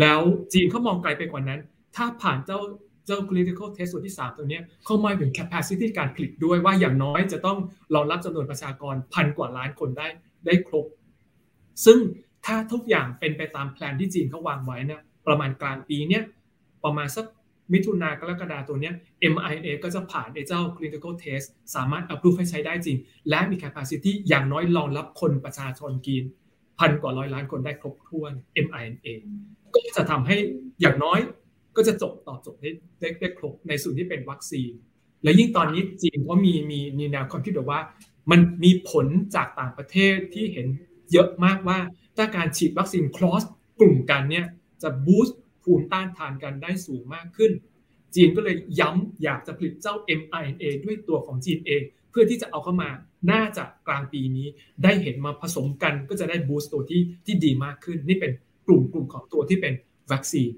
[0.00, 0.20] แล้ว
[0.52, 1.60] จีนเขามองไกลไปกว่านั้น
[1.96, 2.58] ถ้าผ่านเจ้า
[3.06, 7.58] เจ้า clinical test ส่วนที่ 3 ตัวนี้เขาหมายถึง capacity การผลิตด้วยว่าอย่างน้อยจะต้อง
[7.94, 10.06] รองรับจำนวนประชากรพันกว่าล้านคนได้
[10.46, 10.86] ได้ครบ
[11.84, 11.98] ซึ่ง
[12.46, 16.24] ถ้าทุกอย่างเป็นไปตามแผนที่จีนเขาวางไว้นะประมาณกลางปีเนี้ย
[16.84, 17.26] ประมาณสัก
[17.72, 18.90] มิถุนากรกฎาตัวนี้
[19.32, 26.24] MIA ก็จะผ่านไอ้เจ้า clinical test สามารถ approve ให้ใช้ได้จริง และมี capacity อย่างน้อยรองรับคนประชาชนกีน
[26.78, 28.32] พันกว่าร้อยล้านคนได้ครบถ้วน
[28.66, 29.08] MIA
[29.74, 30.36] ก็จะทำให้
[30.80, 31.18] อย่างน้อย
[31.76, 34.72] ก็จะจบตอบจบได้ได้ได้ครบในส่วนที่เป็นวัคซีน
[35.22, 37.80] และยิ่งตอนนี้จีนก็มีมีมีแนวความคิดแบบว่า
[38.30, 40.66] มันมีผลจากต่างประเทศที่เห็น
[41.12, 41.78] เยอะมากว่า
[42.16, 43.42] ถ้าการฉีดวัคซีน cross
[43.80, 44.46] กลุ่มกันเนี่ย
[44.82, 47.52] จะบูสต์ ภูมิต้านทานกันได้สูงมากขึ้น
[48.14, 52.90] จีนก็เลยย้ำอยากจะผลิตเจ้า mRNA ด้วยตัวของจีนเอง เพื่อที่จะเอาเข้ามา
[53.32, 54.46] น่าจะกลางปีนี้
[54.84, 58.32] ได้เห็นมาผสมกันก็จะได้บูสต์ตัวที่ที่ดีมากขึ้น นี่เป็น
[58.66, 59.74] กลุ่มกลุ่มของตัวที่เป็น
[60.12, 60.50] วัคซีน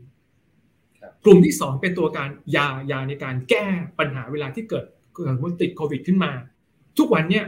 [1.25, 3.67] กลุ่มที่ 2 เป็นตัวการยายาในการแก้
[3.99, 6.33] ปัญหาเวลาที่เกิดเกิดว่าติดโควิดขึ้นมา
[6.99, 7.45] ทุกวันเนี่ย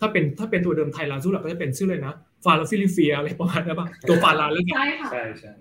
[0.00, 2.14] ถ้าเป็นถ้าเป็นตัวเดิมไทยลาซูหลักก็จะเป็นชื่อเลยนะ
[2.44, 5.52] ฟาราฟิลิเฟียอะไรประมาณนั้นป่ะตัวฟาราแล้วใช่ค่ะใช่ใช่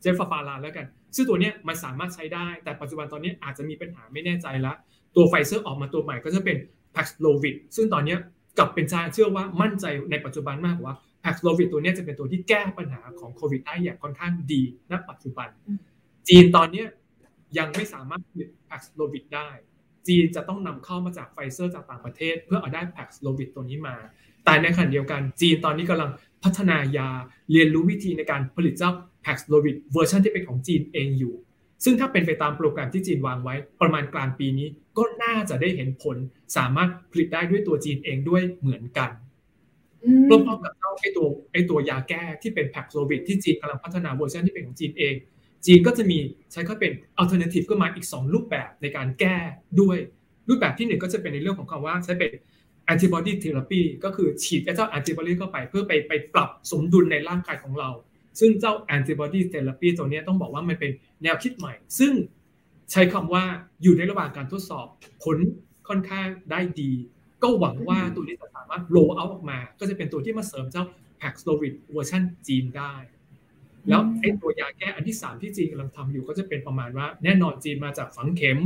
[0.00, 0.86] เจฟฟาลาแล้วกัน
[1.16, 4.76] ซึ่งตัวนี้มันสามารถใช้ได้ แต่ปัจจุบันตอนนี้อาจจะมีปัญหาไม่แน่ใจแล้ว
[5.16, 6.56] ตัวไฟเซอร์ออกมาตัวใหม่ก็จะเป็น
[6.94, 8.16] พ็กโลวิดซึ่งตอนนี้
[8.58, 15.48] กับเป็นชาเชื่อว่ามั่นใจในปัจจุบันมากว่าพ็กโลวิดตัวนี้จะเป็นตัวที่แก้ปัญหาของโควิดได้อย่างค่อนข้างดีณปัจจุบัน
[16.28, 16.84] จีนตอนนี้
[17.58, 19.48] ยังไม่สามารถผลิตพ็กโลวิดได้
[20.08, 23.96] จีนจะต้องนำเข้ามาจากไฟเซอร์จากต่างประเทศ เพื่อเอาได้ Paxlovid ตัวนี้มา
[24.44, 26.10] แต่ในขณะเดียวกันจีนตอนนี้กำลัง
[26.42, 27.08] พัฒนายา
[27.52, 28.90] เรียนรู้วิธีในการผลิตเจ้า
[29.22, 31.34] Paxlovid เวอร์ชันที่เป็นของจีนเองอยู่
[31.84, 36.16] ซึ่งถ้าเป็นไปตามโปรแกรมที่จีนวางไว้ ประมาณกลางปีนี้ก็น่าจะได้เห็นผล
[36.56, 39.10] สามารถผลิตได้ด้วยตัวจีนเองด้วยเหมือนกัน
[40.30, 45.14] รวมกับเจ้าไอตัวไอ้ตัวยาแก้ที่เป็น Paxlovid ที่จีนกำลังพัฒนาเวอร์ชันที่เป็นของจีนเอง
[45.66, 46.18] จีนก็จะมี
[46.52, 49.36] ใช้ก็เป็น alternative ก็มาอีก 2 รูปแบบในการแก้
[49.80, 49.96] ด้วย
[50.48, 52.30] รูปแบบที่หนึ่งก็จะเป็นในเรื่องของคำว่าใช้เป็น
[52.84, 57.90] antibody therapy ก็คือฉีดเจ้าแอนติบอดีเข้าไปเพื่อไปไปปรับสมดุลในร่างกายของเรา
[58.40, 60.90] ซึ่งเจ้า antibody therapy ตัวนี้ต้องบอกว่ามันเป็น
[61.22, 62.12] แนวคิดใหม่ ซึ่ง
[62.92, 63.44] ใช้คำว่า
[63.82, 64.86] อยู่ในระหว่างการทดสอบ
[65.22, 65.38] ผล
[65.88, 66.92] ค่อนข้างได้ดี
[67.42, 70.84] ก็หวังว่าตัวนี้จะสามารถ roll out ออกมา ก็จะเป็นตัวที่มาเสริมเจ้า
[71.18, 72.94] แพ็กโซวิดเวอร์ชันจีนได้
[73.88, 78.58] แล้วไอ้ตัวยาแก้อันที่ 3 ที่จีนกำลังทำอยู่ก็จะเป็นประมาณว่า แน่นอนจีนมาจากฝังเข็ม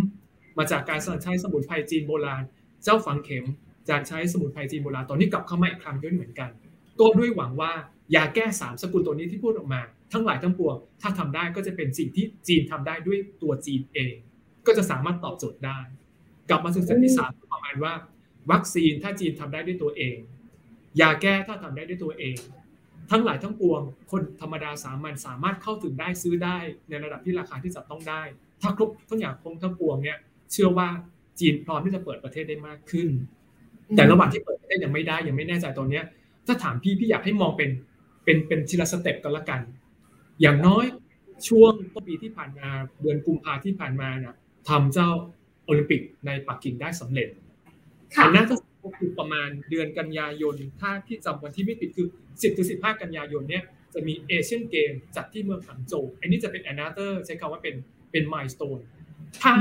[0.59, 2.43] มาจากการใช้สมุนไพรจีนโบราณ
[2.85, 3.45] เจ้าฝังเข็ม
[3.91, 6.51] การใช้สมุนไพรจีนโบราณตอนนี้กลับเข้ามาอีกครั้งด้วยเหมือนกัน
[6.99, 7.73] ก็ด้วยหวังว่า
[8.15, 9.81] ยาแก้3สกุลตัวนี้ที่พูดออกมา
[10.13, 14.15] ทั้งหลายทั้งปวง ถ้าทำได้ก็จะเป็นสิ่งที่จีนทำได้ด้วยตัวจีนเอง
[14.67, 15.79] ก็จะสามารถตอบโจทย์ได้
[16.49, 17.93] กลับมาถึงสิ่งที่สามประมาณว่า
[18.51, 20.17] วัคซีนถ้าจีนทำได้ด้วยตัวเอง
[21.01, 22.37] ยาแก้ถ้าทำได้ด้วยตัวเอง
[23.11, 26.57] ทั้งหลายทั้งปวง คนธรรมดาสามัญสามารถเข้าถึงได้ซื้อได้
[26.89, 28.23] ในระดับที่ราคาที่จับต้องได้
[28.63, 30.19] ถ้าครบทั้งอย่างคงทั้งปวงเนี่ย
[30.53, 30.89] เชื่อว่า
[31.41, 33.09] จีนพร้อมที่จะเปิดประเทศได้มากขึ้น
[33.97, 36.05] แต่ระหว่างที่เปิดประเทศยังไม่ได้ยังไม่แน่ใจตอนเนี้ย
[36.47, 37.71] ถ้าถามพี่พี่อยากให้มองเป็น
[38.25, 39.61] เป็นเป็นทีละสเต็ปกันละกัน
[40.41, 40.85] อย่างน้อย
[41.49, 42.69] ช่วงต้นปีที่ผ่านมา
[43.01, 44.35] เดือนกุมภาที่ผ่านมาเนี่ย
[44.69, 45.09] ทำเจ้า
[45.65, 47.29] โอลิมปิกในปักกิ่งได้สำเร็จ
[48.23, 48.55] อันน่าจะ
[48.99, 53.63] คือประมาณเดือนกันยายน ถ้าที่จำวันที่ไม่ผิดคือ 10ถึง15 กันยายนเนี่ย
[53.95, 57.75] จะมีเอเชียนเกมจัดที่เมืองหังโจวอันนี้จะเป็นแอนนาเตอร์ใช้คำว่าเป็น
[58.13, 58.79] เป็นมายสเตน
[59.41, 59.53] ถ้า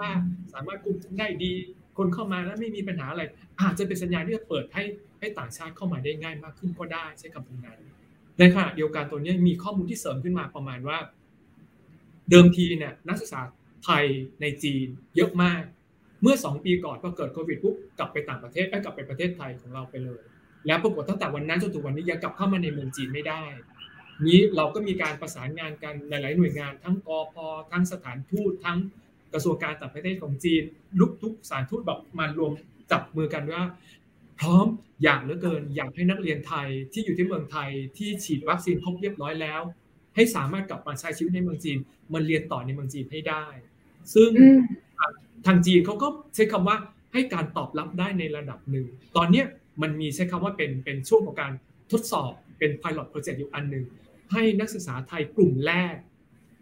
[0.00, 0.10] ว่า
[0.52, 1.52] สามารถคุมได้ดี
[1.98, 3.22] คนเข้ามาแล้วไม่มีปัญหาอะไร
[3.60, 4.84] อาจจะเป็นสัญญาณที่จะเปิดให้
[5.20, 7.80] ให้ต่างชาติเข้ามาได้ง่ายมากขึ้นก็ได้ใช้คำนี้นั้น
[8.38, 10.98] ในขณะเดียวกันตัวนี้มีข้อมูลที่เสริมขึ้นมาประมาณว่า
[12.30, 13.40] เดิมทีเนี่ยนักศึกษา
[13.84, 14.04] ไทย
[14.40, 15.62] ในจีนเยอะมาก
[16.22, 20.20] เมื่อ 2 ปีก่อนพอเกิดโควิดปุ๊บกลับไปต่างประเทศไปกลับไปประเทศไทยของเราไปเลย
[20.66, 23.42] แล้วปรากฏตั้งแต่วันนั้นจนถึงวันนี้ยังกลับเข้ามาในเมืองจีนไม่ได้
[24.26, 27.34] นี้เราก็มีการประสานงานกันหลาย ๆ หน่วยงานทั้งกอพ
[27.70, 28.78] ทั้งสถานทูตทั้ง
[29.32, 30.62] กระทรวงการต่างประเทศของจีน
[31.00, 32.52] ลุกทุกสถานทูตแบบมารวม
[32.92, 33.62] จับมือกันว่า
[34.40, 34.66] พร้อม
[35.04, 39.62] อยากเหลือเกิน อยากให้นักเรียนไทยที่อยู่ที่เมืองไทยที่ฉีดวัคซีนครบเรียบร้อยแล้ว
[40.14, 41.78] ให้สามารถกลับมาใช้ชีวิตในเมืองจีน
[42.12, 43.44] มันเรียนต่อในเมืองจีนให้ได้
[44.14, 44.30] ซึ่ง
[45.46, 46.76] ทางจีนเขาก็ใช้คำว่า
[47.12, 48.86] ให้การตอบรับได้ในระดับหนึ่ง
[49.16, 49.42] ตอนนี้
[49.82, 51.52] มันมีใช้คำว่าเป็นเป็นช่วงของการ
[51.92, 53.84] ทดสอบเป็น pilot project อยู่อันหนึ่ง
[54.32, 55.94] ให้นักศึกษาไทยกลุ่มแรก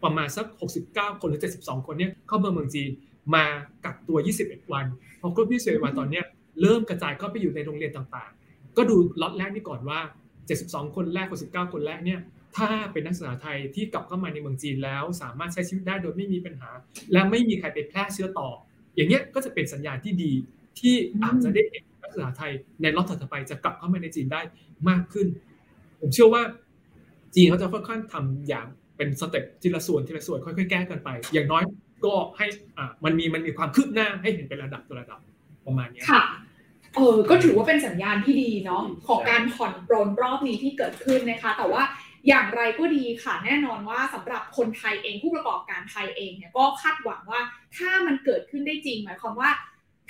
[0.04, 0.46] ประมาณสัก
[0.82, 2.90] 69 คนหรือ 72 คนเนี่ยเข้ามาเมืองจีน
[3.34, 3.44] มา
[3.84, 4.86] กักตัว 21 วัน
[5.20, 6.24] พอครบ21วันตอนเนี้ย
[6.60, 10.00] เริ่มกระจายเข้าไปอยู่ในโรงเรียนต่างๆ ก็ดูล็อตแรกนี่ก่อนว่า
[10.48, 12.20] 72 คนแรก69 คนแรกเนี่ย
[12.56, 16.70] ถ้าเป็นนักศึกษาไทยที่กลับเข้ามาในเมืองจีนแล้ว สามารถใช้ชีวิตได้โดยไม่มีปัญหา
[17.12, 18.48] และไม่มีใครไปแพร่เชื้อต่อ
[18.94, 20.32] อย่างเงี้ยก็จะเป็นสัญญาณที่ดี
[20.80, 24.40] ที่อาจจะได้เห็นนักศึกษาไทยในล็อตถัดไปจะกลับเข้ามาในจีนได้
[24.88, 25.26] มากขึ้น
[26.00, 26.42] ผมเชื่อว่า
[27.34, 31.62] จีนเขาจะค่อยๆทำอย่าง เป็น step ทีละส่วนทีละส่วนค่อยๆ แก้กันไป อย่างน้อย
[32.04, 32.46] ก็ให้
[32.78, 35.18] อ่ามันมีมันมีความคืบหน้าให้เห็นเป็นระดับตัวระดับ
[35.66, 36.22] ประมาณนี้ค่ะ
[36.96, 41.82] เออก็ถือว่าเป็นสัญญาณที่ดีเนาะของการผ่อนปรนรอบนี้ที่เกิดขึ้นนะคะ แต่ว่า
[42.28, 47.40] อย่างไรก็ดีค่ะแน่นอนว่าสำหรับคนไทยเองผู้ประกอบการไทยเองเนี่ยก็คาดหวังว่า
[47.76, 49.50] ถ้ามันเกิดขึ้นได้จริง หมายความว่า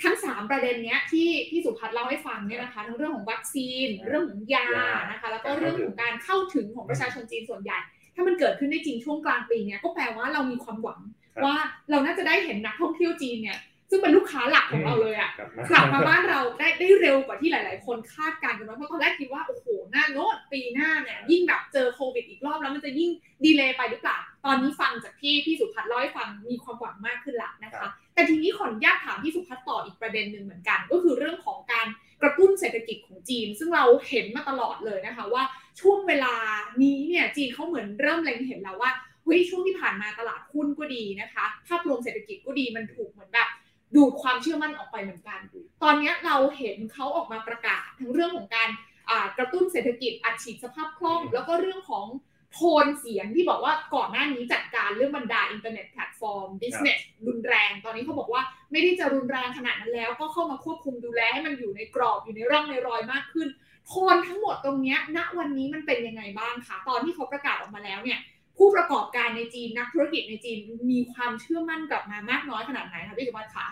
[0.03, 4.67] ทั้ง 3 ประเด็นเนี้ยที่พี่สุพัฒน์เล่าให้ฟังเนี่ยนะคะ ทั้งเรื่องของวัคซีน เรื่องของยา
[5.11, 7.79] นะคะ แล้วก็เรื่องของการเข้าถึงของประชาชนจีนส่วนใหญ่
[8.17, 10.99] ถ้ามันเกิดขึ้นได้จริงช่วงกลางปีเนี้ยก็แปลว่าเรามีความหวัง
[11.45, 11.55] ว่า
[11.91, 15.31] เราน่าจะได้เห็นนักท่องเที่ยวจีนเนี่ยซึ่งเป็นลูกค้าหลักของเราเลยอะ
[15.69, 23.09] กลับมาบ้านเราได้ได้เร็วกว่าที่หลาย ๆ คนคาดการณ์กันไว้เพราะตอนแรกคิดว่าโอ้โหหน้าโน้ตปีหน้าเนี่ยยิ่งแบบเจอโควิดอีกรอบแล้วมันจะยิ่ง
[23.45, 31.87] ดีเลย์ไปหรือเปล่าตอนนี้ฟังจากที่พี่สุพัฒน์เล่าให้ฟังมีความหวังมากขึ้นละนะคะ แต่ทีนี้ขออนุญาตถามพี่สุพัฒน์ต่ออีกประเด็นหนึ่งเหมือนกัน ก็คือเรื่องของการ
[32.21, 35.43] กระตุ้นเศรษฐกิจของจีน ซึ่งเราเห็นมาตลอดเลยนะคะว่า
[35.81, 36.35] ช่วงเวลา
[36.83, 38.91] นี้เนี่ยจีนเขาเหมือนเริ่มเล็งเห็นแล้วว่า
[39.23, 43.49] เฮ้ยช่วงที่ผ่านมาตลาดหุ้นก็ดีนะคะภาพรวมเศรษฐกิจก็ดีมันถูกเหมือนแบบ
[43.95, 45.39] ดูดความเชื่อมั่นออกไปเหมือนกัน
[45.83, 48.69] ตอนนี้เราเห็นเขาออกมาประกาศทั้งเรื่องของการ
[49.37, 52.05] กระตุ้นเศรษฐกิจอัดฉีดสภาพคล่อง แล้วก็เรื่องของ
[52.59, 58.41] โทนเสียงที่บอกว่าก่อนหน้านี้จัดการเรื่องบรรดา internet platform business รุนแรง ตอนนี้เขาบอกว่า
[58.71, 63.47] ไม่ได้จะรุนแรงขนาดนั้นแล้ว ก็เข้ามาควบคุมดูแลให้มันอยู่ในกรอบอยู่ในร่องในรอยมากขึ้น
[63.87, 68.19] โทนทั้งหมดตรงนี้ณวันนี้มันเป็นยังไงบ้างคะตอนที่เขาประกาศออกมาแล้วเนี่ย
[68.57, 70.57] ผู้ประกอบการในจีนนักธุรกิจในจีน
[70.91, 73.67] มีความเชื่อมั่นกลับมามากน้อยขนาดไหนคะพี่สุวัสดิ์คะ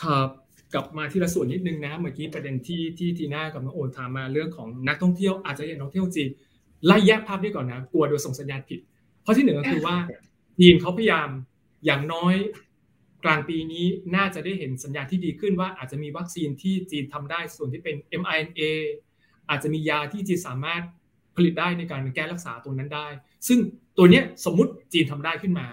[0.00, 0.28] ครับ
[0.74, 6.28] กลับมาที่ละส่วนนิดนึงนะเมื่อกี้ประเด็นที่ที่ทีน่ากับน้องโอนถามมาเรื่องของนักท่องเที่ยวอาจจะยังนักท่องเที่ยวจีน
[6.86, 8.80] ไล่แยกภาพนี้ก่อนนะกลัวโดยส่งสัญญาณผิด
[9.22, 9.96] เพราะที่หนึ่งก็คือว่า
[10.58, 11.28] จีนเขาพยายาม
[11.84, 12.34] อย่างน้อย
[13.24, 18.60] กลางปีนี้น่าจะได้เห็นสัญญาณที่ดีขึ้นว่าอาจจะมีวัคซีนที่จีนทำได้ส่วนที่เป็น mRNA
[19.50, 20.82] อาจจะมียาที่จีนสามารถ
[21.36, 23.06] ผลิตได้ในการแก้รักษาตรงนั้นได้
[23.48, 23.58] ซึ่ง
[23.96, 25.66] ตัวเนี้ยสมมุติจีนทำได้ขึ้นมา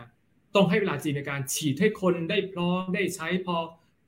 [0.55, 3.55] ต้องให้เวลาจีนในการฉีดให้คนได้พร้อมได้ใช้พอ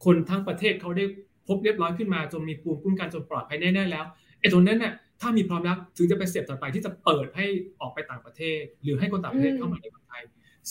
[0.06, 1.06] คนทั้งประเทศเขาได้
[1.48, 4.06] พบเรียบร้อยขึ้นมาจนมีภูมิคุ้มกันจนปลอดภัยแน่ๆแล้ว
[4.40, 7.46] ไอ้ตรงนั้นเนี่ย ถ้ามีพร้อมแล้วถึงจะเป็นเสร็จต่อไปที่จะเปิดให้
[7.82, 10.24] ออกไปต่างประเทศ หรือให้คนต่างประเทศเข้ามาในเมืองไทย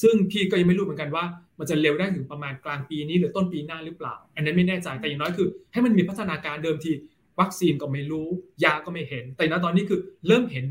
[0.02, 1.24] ซึ่งพี่ก็ยังไม่รู้เหมือนกันว่า
[1.58, 6.92] มันจะเร็วได้ถึงประมาณกลางปีนี้หรือต้นปีหน้าหรือเปล่า อันนั้นไม่แน่ใจแต่อย่างน้อยคือ ให้มันมีพัฒนาการเดิมที
[7.40, 8.26] วัคซีนก็ไม่รู้
[8.64, 10.66] ยาก็ไม่เห็น แต่ณตอนนี้คือเริ่มเห็น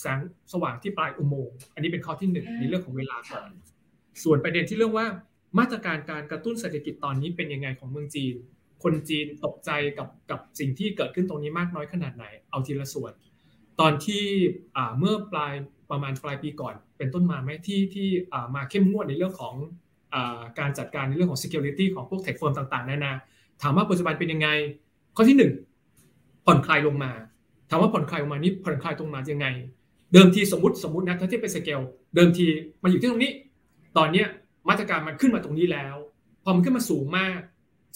[0.00, 0.18] แสง
[0.52, 3.50] สว่างที่ปลายอุโมงค์อันนี้เป็นข้อที่หนึ่งในเรื่องของเวลาก่อน
[4.24, 5.06] ส่วนประเด็นที่เรื่องว่า
[5.58, 8.34] มาตรการการกระตุ้นเศรษฐกิจตอนนี้เป็นยังไงของเมืองจีน
[8.82, 13.12] คนจีนตกใจกับกับสิ่งที่เกิดขึ้นตรงนี้มากน้อยขนาดไหน เอาทีละส่วน
[13.80, 14.24] ตอนที่
[14.98, 15.54] เมื่อปลาย
[15.90, 18.08] ประมาณปลายปีก่อน เป็นต้นมาไหมที่ที่
[18.54, 19.54] มาเข้มงวดในเรื่องของ
[20.58, 23.12] การจัดการในเรื่องของ security ของพวก tech firm ต่างๆนานา
[23.62, 24.48] ถามว่าปัจจุบันเป็นยังไง
[25.16, 25.52] ข้อที่หนึ่ง
[26.46, 27.12] ผ่อนคลายลงมา
[27.70, 29.46] ถามว่าผ่อนคลายลงมานี่ผ่อนคลายตรงมายังไง
[30.12, 31.80] เดิมทีสมมติสมมตินะถ้าที่เป็นสเกล
[32.14, 32.46] เดิมที
[32.82, 33.32] มันอยู่ที่ตรงนี้
[33.96, 34.26] ตอนเนี้ย
[34.68, 35.96] มาตรการมันขึ้นมาตรงนี้แล้ว
[36.44, 37.40] พอมันขึ้นมาสูงมาก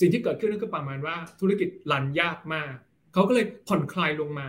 [0.02, 2.72] สิ่งที่เกิดขึ้นนั่นก็ประมาณว่าธุรกิจ run ยากมาก
[3.12, 4.48] เขาก็เลยผ่อนคลายลงมา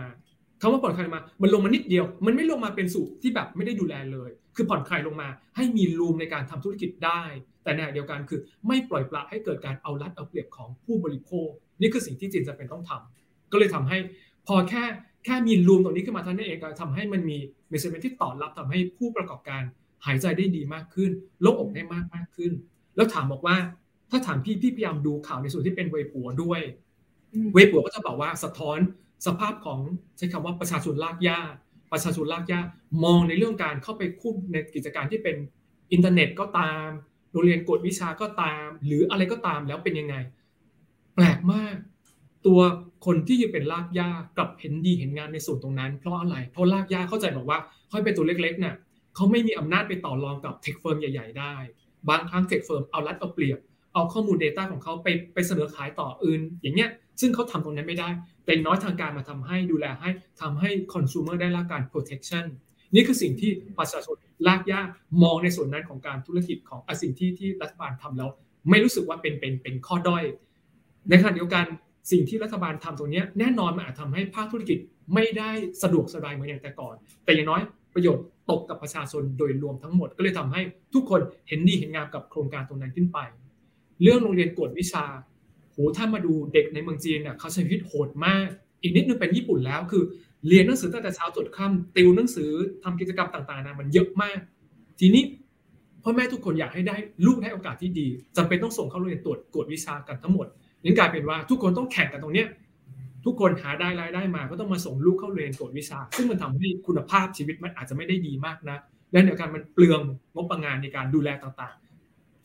[0.60, 7.22] คาว่าผ่อนคลายมา มันลงมานิดเดียว มันไม่ลงมาเป็นสูตรที่แบบไม่ได้ดูแลเลย คือผ่อนคลายลงมา ให้มีรูมในการทำธุรกิจได้
[7.64, 11.48] แต่ในเดียวกันคือไม่ปล่อยปละให้เกิดการเอารัดเอาเปรียบของผู้บริโภค
[11.80, 13.98] นี่คือสิ่งที่จีนจะเป็นต้องทำก็เลยทำให้
[14.46, 14.84] พอแค่
[15.24, 17.38] แค่มีรูมตรงนี้ขึ้นมาท่านเองก็ทำให้มันมี
[17.68, 19.62] เมสเซจที่ตอบรับทำให้ผู้ประกอบการ
[20.06, 21.10] หายใจได้ดีมากขึ้น
[21.42, 22.52] โล่งอกได้มากมากขึ้น
[22.96, 23.56] แล้วถามบอกว่า
[24.14, 26.60] ถ้าถามพี่พี่พยายามดูข่าวในส่วนที่เป็นเวปัวด้วย
[27.54, 28.78] เวปัวก็จะบอกว่าสะท้อน
[29.26, 29.80] สภาพของ
[30.16, 31.38] ใช้คำว่าประชาชนรากหญ้า
[31.92, 32.60] ประชาชนรากหญ้า
[33.04, 35.36] มองในเรื่องการเข้าไปคุมในกิจการที่เป็น
[35.92, 36.86] อินเทอร์เน็ตก็ตาม
[37.32, 40.14] โรงเรียนกวดวิชาก็ตาม หรืออะไรก็ตามแล้วเป็นยังไง
[41.14, 41.76] แปลกมาก
[42.46, 42.60] ตัว
[43.06, 47.58] คนที่อยู่เป็นรากหญ้ากลับเห็นดีเห็นงามในส่วนตรงนั้น เพราะอะไร เพราะรากหญ้าเข้าใจบอกว่า
[47.92, 48.74] เขาเป็นตัวเล็กๆเนี่ย
[49.14, 51.54] เขาไม่มีอำนาจไปต่อรองกับ tech firm ใหญ่ ๆ ได้
[52.08, 53.58] บางครั้ง tech firm เอารัดเอาเปรียบ
[53.94, 58.08] เอาข้อมูล Data ของเขาไปไปเสนอขายต่ออื่น อย่างเงี้ยซึ่งเขาทำตรงนั้นไม่ได้
[58.46, 62.44] เป็นน้อยทางการมาทำให้ดูแลให้ทำให้ consumer ได้รับการ protection
[62.94, 64.88] นี่คือสิ่งที่ประชาชนลากยาก
[65.22, 68.30] มองในส่วนนั้นของการธุรกิจของอสิ่งที่ที่รัฐบาลทำแล้ว
[68.70, 70.22] ไม่รู้สึกว่าเป็นเป็นเป็นข้อด้อย
[71.08, 71.64] ในขณะเดียวกัน
[72.12, 74.78] สิ่งที่รัฐบาลทำตรงนี้แน่นอนมันอาจทำให้ภาคธุรกิจ
[75.14, 75.50] ไม่ได้
[75.82, 77.62] สะดวกสบายเหมือนอย่างแต่ก่อน แต่อย่างน้อย
[77.94, 80.60] ประโยชน์ตกกับประชาชนโดยรวมทั้งหมด ก็เลยทำให้
[80.94, 83.18] ทุกคนเห็นดีเห็นงามกับโครงการตรงนั้นขึ้นไป
[84.02, 85.04] เรื่องโรงเรียนกวดวิชา
[85.72, 88.46] โหถ้ามาดูเด็กในเมืองจีนเนี่ยเขาใช้ชีวิตโหดมาก
[88.82, 90.02] อีกนิดนึงเป็นญี่ปุ่นแล้วคือ
[90.48, 92.50] เรียนหนังสือตั้งแต่เช้าจดค่ำติวหนังสือ
[92.82, 94.38] ทำกิจกรรมต่างๆนะมันเยอะมาก
[95.00, 95.24] ทีนี้
[96.02, 100.46] พ่อแม่ทุกคนอยากให้ได้ลูกได้โอกาสที่ดีจำเป็นต้องส่งเข้าโรงเรียนตรวจกวดวิชากันทั้งหมด
[100.84, 102.48] นี่นกลายเป็นว่าทุกคนต้องแข่งกันตรงเนี้ย
[103.24, 108.78] ทุกคนหาได้รายได้มา ก็ต้องมาส่งลูกเข้าเรียนกฎวิชา ซึ่งมันทำให้คุณภาพชีวิตมันอาจจะไม่ได้ดีมากนะ
[109.12, 110.00] และเดียวกันมันเปลือง
[110.34, 111.83] งบประมาณในการดูแลต่างๆ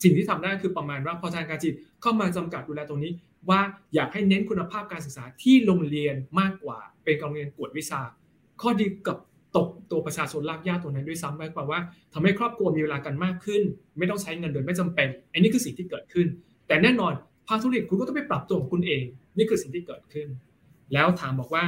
[0.02, 3.12] สิ่งที่ทำได้คือประมาณว่าพอทางการจีนเข้ามาจำกัดดูแลตรงนี้
[3.50, 3.60] ว่า
[3.94, 8.00] อยากให้เน้นคุณภาพการศึกษาที่โรงเรียนมากกว่า เป็นการเรียนกวดวิชา
[8.62, 9.18] ข้อดีกับ
[9.56, 11.80] ตกตัวประชาชนลากยากตรงนั้นด้วยซ้ำไปกว่าว่า
[12.12, 13.62] ทำให้ครอบครัวมีเวลากันมากขึ้น
[13.98, 16.26] ไม่ต้องใช้เงินโดยไม่จำเป็น อันนี้คือสิ่งที่เกิดขึ้น
[16.66, 17.12] แต่แน่นอน
[17.48, 19.02] ภาคธุรกิจคุณก็ต้องไปปรับตัวของคุณเอง
[19.36, 20.28] นี่คือสิ่งที่เกิดขึ้น
[20.94, 21.64] แล้วถามบอกว่า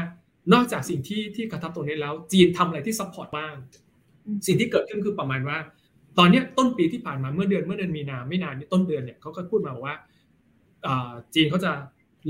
[0.53, 3.55] นอกจากสิ่งที่ที่กระทบตรงนี้แล้ว จีนทำอะไรที่ support บ้าง
[4.47, 5.59] สิ่งที่เกิดขึ้นคือประมาณว่า
[6.19, 9.95] ตอนนี้ต้นปีที่ผ่านมาเมื่อเดือนเมื่อเดือนมีนาไม่นานนี้ต้นเดือนเนี่ยเขาก็พูดมาว่า
[11.35, 11.73] จีนเขาจะ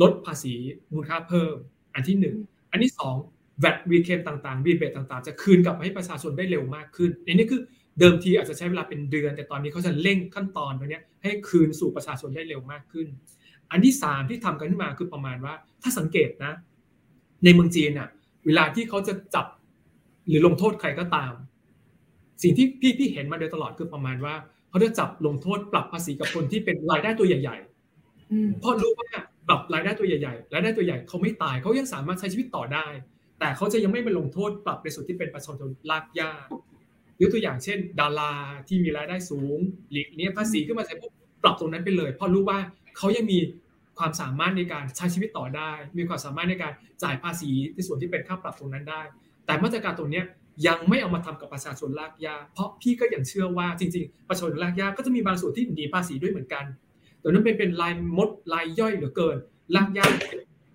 [0.02, 0.54] ลดภาษี
[0.92, 1.54] มูลค่าเพิ่ม
[1.94, 2.36] อันที่หนึ่ง
[2.70, 3.14] อันที่สอง
[3.60, 7.60] VAT reclaim ต่างๆ rebate ต่างๆ จะคืนกลับให้ประชาชนได้เร็วมากขึ้นอันนี้คือ
[7.98, 13.06] เดิมทีอาจจะใช้เวลาเป็นเดือน แต่ตอนนี้เขาจะเร่งขั้นตอนตรงนี้ให้คืนสู่ประชาชนได้เร็วมากขึ้น
[13.70, 16.52] อันที่สามที่ทำกันขึ้นมาคือประมาณว่า ถ้าสังเกตนะ
[17.44, 18.08] ในเมืองจีนอะ
[18.46, 19.46] เวลาที่เขาจะจับ
[20.28, 21.32] หรือลงโทษใครก็ตาม
[22.42, 24.34] สิ่งที่พี่พี่เห็นมาโดยตลอดคือประมาณว่า
[24.70, 29.08] เขาจะจับลงโทษปรับภาษีกับคนที่เป็นรายได้ตัวใหญ่ๆเพราะรู้ว่า
[29.48, 32.86] ปรับรายได้ตัวใหญ่ๆรายได้ตัวใหญ่เขาไม่ตายเขายังสามารถใช้ชีวิตต่อได้
[33.38, 36.46] แต่เขาจะยังไม่ไปลงโทษปรับในส่วนที่เป็นประชาชนลากยาก
[37.20, 38.32] ยกตัวอย่างเช่น ดารา
[38.68, 39.58] ที่มีรายได้สูง
[39.90, 42.58] หลีกเลี่ยงภาษีขึ้นมาใช้ปุ๊บปรับตรงนั้นไปเลย เพราะรู้ว่า
[42.98, 43.38] เขายังมี
[43.98, 49.02] ความสามารถในการใช้ชีวิตต่อได้ มีความสามารถในการจ่ายภาษีในส่วนที่เป็นค่าปรับตรงนั้นได้
[49.46, 50.22] แต่มาตรการตรงนี้
[50.66, 56.64] ยังไม่เอามาทำกับประชาชนลากยาเพราะพี่ก็ยังเชื่อว่าจริง ๆ ประชาชนลากยาก็จะมีบางส่วนที่หนีภาษีด้วยเหมือนกัน
[57.20, 59.36] แต่นั้นเป็นเป็นลายมดลายย่อยเหลือเกิน
[59.76, 60.04] ลากยา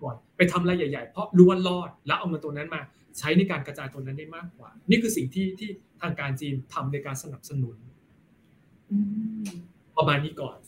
[0.02, 2.80] ก่อนไปทำรายใหญ่ๆ เพราะรู้ว่ารอดแล้วเอาเงินตัวนั้นมา
[3.18, 5.70] ใช้ในการกระจายตัวนั้นได้มากกว่า นี่คือสิ่งที่ที่
[6.02, 7.76] ทางการจีนทำในการสนับสนุน
[9.96, 10.56] ประมาณนี้ก่อน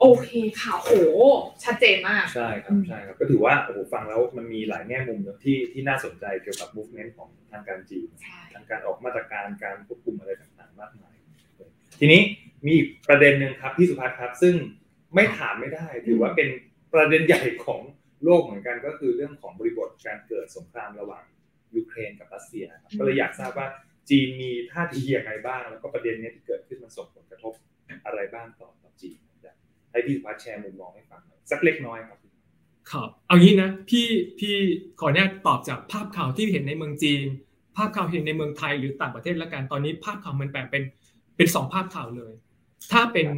[0.00, 0.28] โอเค
[0.60, 0.92] ค่ะโห
[1.64, 8.08] ชัดเจนมาก ใช่ครับใช่ครับ ก็ถือว่าโอ้โหฟังแล้วมันมีหลายแง่มุมที่ที่น่าสนใจเกี่ยวกับ movement ของทางการจีน
[8.54, 11.14] ทางการออกมาตรการการควบคุมอะไรต่างๆ มากมาย
[12.00, 12.22] ทีนี้
[12.66, 12.74] มี
[13.08, 14.54] ประเด็นหนึ่งครับพี่สุภัทครับ ซึ่ง
[15.14, 16.48] ไม่ถามไม่ได้ ถือว่าเป็น
[16.94, 17.80] ประเด็นใหญ่ของ
[18.24, 21.24] โลกเหมือนกันก็คือเรื่องของบริบทการเกิดสงครามระหว่าง
[21.74, 23.68] ยูเครนกับรัสเซียครับก็เลยอยากทราบว่า
[24.10, 27.52] จีนมีท่าทีอย่างไรบ้าง แล้วก็ประเด็นนี้ที่เกิดขึ้นมันส่งผลกระทบ
[28.06, 29.18] อะไรบ้างต่อต่อจีน
[29.92, 32.18] ให้พี่สุภัทแชร์มุมมองให้ฟังหน่อยสักเล็กน้อยครับ
[32.90, 34.06] ครับเอางี้นะพี่
[34.38, 34.54] พี่
[35.00, 37.22] ขอเนี่ยตอบจากภาพข่าวที่เห็นในเมืองจีน
[37.76, 40.82] ภาพข่าวเห็นในเมืองไทยหรือต่างประเทศแล้วกันตอนนี้ภาพข่าวมันแบ่งเป็น
[41.36, 42.32] เป็นสองภาพข่าวเลย
[42.92, 43.28] ถ้าเป็น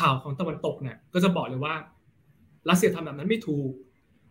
[0.00, 1.74] ข่าวของตะวันตกเนี่ยก็จะบอกเลยว่า
[2.68, 3.70] รัสเซียทำแบบนั้นไม่ถูก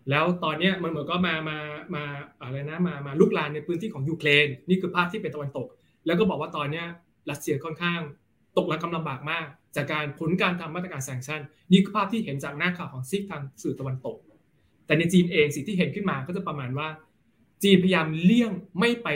[0.09, 1.57] แล้วตอนนี้มันเหมือนก็มามา
[1.95, 2.03] มา
[2.41, 5.67] อะไรนะมามาลุกลานในพื้นที่ของยูเครนนี่คือภาพที่เป็นตะวันตก
[6.05, 6.83] แล้วก็บอกว่าตอนนี้
[7.29, 7.99] รัสเซียค่อนข้าง
[8.57, 14.17] ตกระกำลำบากมาก จากการผลการทำมาตรการแซงชั่นนี่คือภาพที่เห็นจากหน้าข่าวของซีกทางสื่อตะวันตก
[14.85, 16.87] แต่ในจีนเองสิ่งที่เห็นขึ้นมาก็จะประมาณว่า
[17.63, 19.07] จีนพยายามเลี่ยงไม่ไป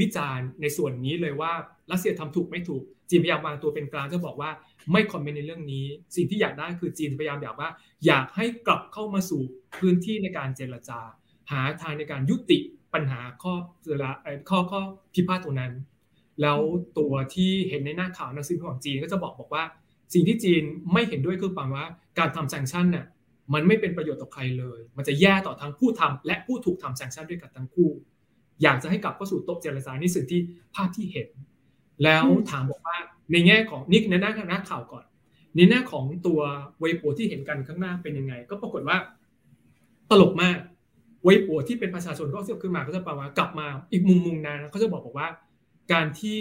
[0.00, 1.52] วิจารณ์ในส่วนนี้เลยว่า
[1.90, 4.50] รัสเซียทำถูกไม่ถูก จีนพยายามวางตัวเป็นกลางจะบอกว่า
[4.92, 5.84] ไม่คอมเมนต์ในเรื่องนี้
[6.16, 7.70] สิ่งที่อยากได้คือจีนพยายามอยากว่า
[8.06, 9.42] อยากให้กลับเข้ามาสู่
[9.80, 11.00] พื้นที่ในการเจรจา
[11.50, 12.58] หาทางในการยุติ
[12.94, 14.04] ปัญหาข้อเจร
[14.50, 14.80] ข้อข้อ
[15.14, 15.72] พิพาทตรงนั้น
[16.42, 16.58] แล้ว
[16.98, 19.64] ตัวที่เห็นในหน้าข่าวหนังสือของจีนก็จะบอกบอกว่า
[20.12, 21.84] สิ่งที่จีนไม่เห็นด้วยคือปว่า
[22.18, 23.06] การทำแซงชั่นเนี่ย
[23.54, 27.90] มันไม่เป็นประโยชน์ต่อใครเลย มันจะแย่ต่อทั้งผู้ทำและผู้ถูกทำแซงชั่นด้วยกันทั้งคู่
[28.62, 30.40] อยากจะให้กลับเข้าสู่โต๊ะเจรจานี่สิ่งที่
[30.74, 31.28] ภาพที่เห็น
[32.04, 32.96] แล้วถามบอกว่า
[33.32, 35.04] ในแง่ของนิกในหน้าหน้าข่าวก่อน
[35.56, 36.40] ในหน้าของตัว
[36.80, 38.96] เวปัวที่เห็นกันข้างหน้าเป็นยังไง ก็ปรากฏว่า
[40.10, 40.58] ตลกมาก
[41.24, 45.28] เวปัวที่เป็นประชาชนก็เสียขึ้นมาก็จะแปลว่ากลับมาอีกมุมมุมนั้นเขาจะบอกบอกว่า
[45.92, 46.40] การที่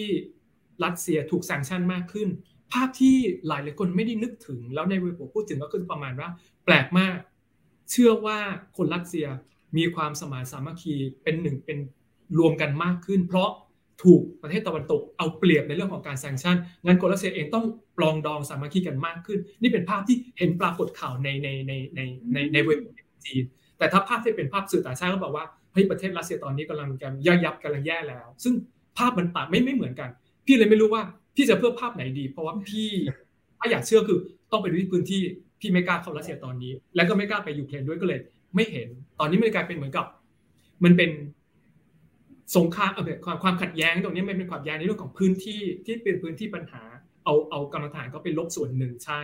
[0.83, 2.27] รัสเซียถูกแซงชั่นมากขึ้น
[2.73, 3.15] ภาพที่
[3.47, 6.29] หลายหลายคนไม่ได้นึกถึง แล้วในเวปัวพูดถึงก็คือประมาณว่า
[6.65, 7.17] แปลกมาก
[7.91, 8.37] เชื่อว่า
[8.77, 9.27] คนรัสเซีย
[9.77, 11.77] มีความสมานสามัคคีเป็นหนึ่งเป็น
[12.39, 13.49] รวมกันมากขึ้น เพราะ
[14.03, 16.55] ถูกประเทศตะวันตกเอาเปรียบในเรื่องของการแซงชั่น
[16.85, 17.65] งั้นคนรัสเซียเองต้อง
[17.97, 21.99] ปลองดองสามัคคีกันมากขึ้น นี่เป็นภาพที่เห็นปรากฏข่าวในในในใน
[22.33, 22.79] ในในเว็บ
[23.25, 23.43] จีน
[23.77, 28.53] แต่ถ้าภาพที่เป็นภาพสื่อต่างชาติก็บอกว่าเฮ้ยประเทศรัสเซียตอนนี้กำลังกันย่อยยับกำลังแย่แล้ว ซึ่ง
[28.97, 30.09] ภาพมันต่างไม่ไม่เหมือนกัน
[30.45, 31.03] พี่เลยไม่รู้ว่า
[31.35, 32.89] พี่จะเพื่อภาพไหนดี เพราะว่าพี่
[33.59, 34.19] ถ้าอยากเชื่อคือ
[34.51, 35.21] ต้องไปดูที่พื้นที่
[35.61, 38.19] พี่ไม่กล้าเข้ารัสเซียตอนนี้ แล้วก็ไม่กล้าไปยูเครนด้วยก็เลย
[38.55, 38.87] ไม่เห็น
[39.19, 40.05] ตอนนี้มันกลายเป็นเหมือนกับ
[40.83, 41.11] มันเป็น
[42.57, 46.83] สงครามเอาแบบความความขัดแย้งตรงนี้มันเป็นความแย้งในเรื่องของพื้นที่ที่เป็นพื้นที่ปัญหา
[47.25, 49.21] เอาเอากำลังฐานก็เป็นลบส่วนหนึ่งใช่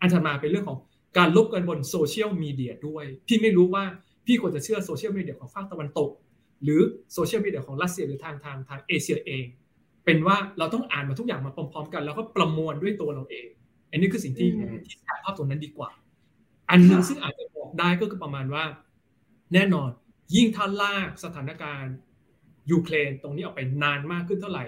[0.00, 0.78] อันถัดมาเป็นเรื่องของ
[1.18, 3.84] การลบกันบนโซเชียลมีเดียด้วยพี่ไม่รู้ว่า
[4.26, 6.10] พี่ควรจะเชื่อโซเชียลมีเดียของฝั่งตะวันตก
[6.62, 6.80] หรือ
[7.14, 9.44] โซเชียลมีเดียของรัสเซียหรือทางทางทางเอเชียเอง
[10.04, 13.46] เป็นว่าเราต้องอ่านมาทุกอย่างมาพร้อมๆ กัน แล้วก็ประมวลด้วยตัวเราเอง
[13.90, 14.48] อันนี้คือสิ่งที่
[14.86, 15.90] ที่ถ่ายภาพตรงนั้นดีกว่า
[16.70, 18.64] อันนึงซึ่งอาจจะบอกได้ก็คือประมาณว่า
[19.54, 19.90] แน่นอน
[20.34, 21.94] ยิ่งท่านลากสถานการณ์
[22.70, 24.64] ยูเครนตรงนี้ออกไปนานมากขึ้นเท่าไหร่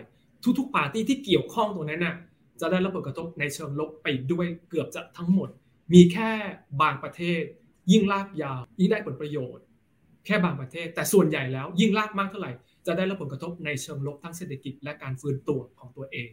[0.59, 2.17] ทุกๆปาร์ตี้ที่เกี่ยวข้องตรงนั้นน่ะ
[2.61, 5.49] จะได้รับผลกระทบในเชิงลบไปด้วยเกือบจะทั้งหมด
[5.95, 6.31] มีแค่
[6.83, 7.43] บางประเทศ
[7.93, 9.65] ยิ่งลากยาวยิ่งได้ผลประโยชน์
[10.27, 12.53] แค่บางประเทศ แต่ส่วนใหญ่แล้วยิ่งลากมากเท่าไหร่
[12.87, 16.31] จะได้รับผลกระทบในเชิงลบทั้งเศรษฐกิจและการฟื้นตัวของตัวเอง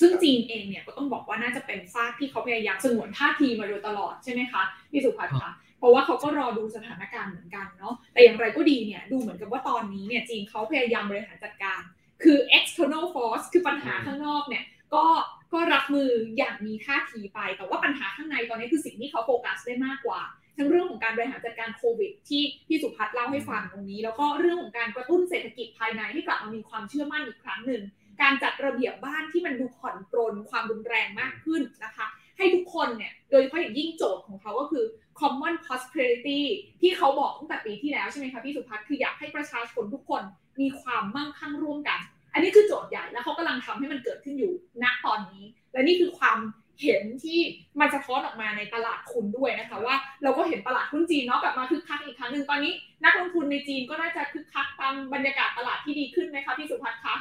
[0.00, 11.80] ซึ่งจีนเองเนี่ยก็ต้องบอกว่าน่าจะเป็นฟากที่เขาพยายามสงวนท่าทีมาโดยตลอดใช่ไหมคะพี่สุภัทรคะเพราะว่าเขาก็รอดูสถานการณ์เหมือนกันเนาะแต่อย่างไรก็ดีเนี่ยดูเหมือนกับว่าตอนนี้เนี่ยจีนเขาพยายามบริหารจัดการ
[12.22, 15.04] คือ external force คือปัญหาข้างนอกเนี่ยก็
[15.52, 20.20] ก็รับมืออย่างมีท่าทีไป แต่ว่าปัญหาข้างในตอนนี้คือสิ่งที่เขาโฟกัสได้มากกว่า
[20.56, 27.82] ทั้งเรื่องของการบริหารจัดการโควิด ที่พี่สุพัฒน์เล่าให้ฟังตรงนี้ แล้วก็เรื่องของการกระตุ้นเศรษฐกิจภายในให้กลับมามีความเชื่อมั่นอีกครั้งหนึ่ง
[28.22, 32.06] การจัดระเบียบบ้านที่มันดูผ่อนปรนความรุนแรงมากขึ้นนะคะ
[32.38, 34.84] ให้ทุกคนเนี่ยโดยเฉพาะอย่างยิ่งโจทย์ของเขาก็คือ
[35.20, 36.40] common prosperity
[36.80, 40.22] ที่เขาบอกตั้งแต่ปีที่แล้วใช่ไหมคะพี่สุพัฒน์คืออยากให้ประชาชนทุกคน
[40.60, 42.00] มีความมั่งคั่งร่วมกัน
[42.32, 46.38] อันนี้คือโจทย์ใหญ่แล้วเขากำลังทำให้มันเกิดขึ้นอยู่ณตอนนี้ และนี่คือความ
[46.82, 47.38] เห็นที่
[47.80, 52.72] มันจะท้อนออกมาในตลาดทุนด้วยนะคะ ว่าเราก็เห็นตลาดหุ้นจีนเนาะกลับมาคึกคักอีกครั้งหนึ่งตอนนี้
[53.04, 57.14] นักลงทุนในจีนก็น่าจะคึกคักตามบรรยากาศตลาดที่ดีขึ้นไหมคะพี่สุพัฒน์คะ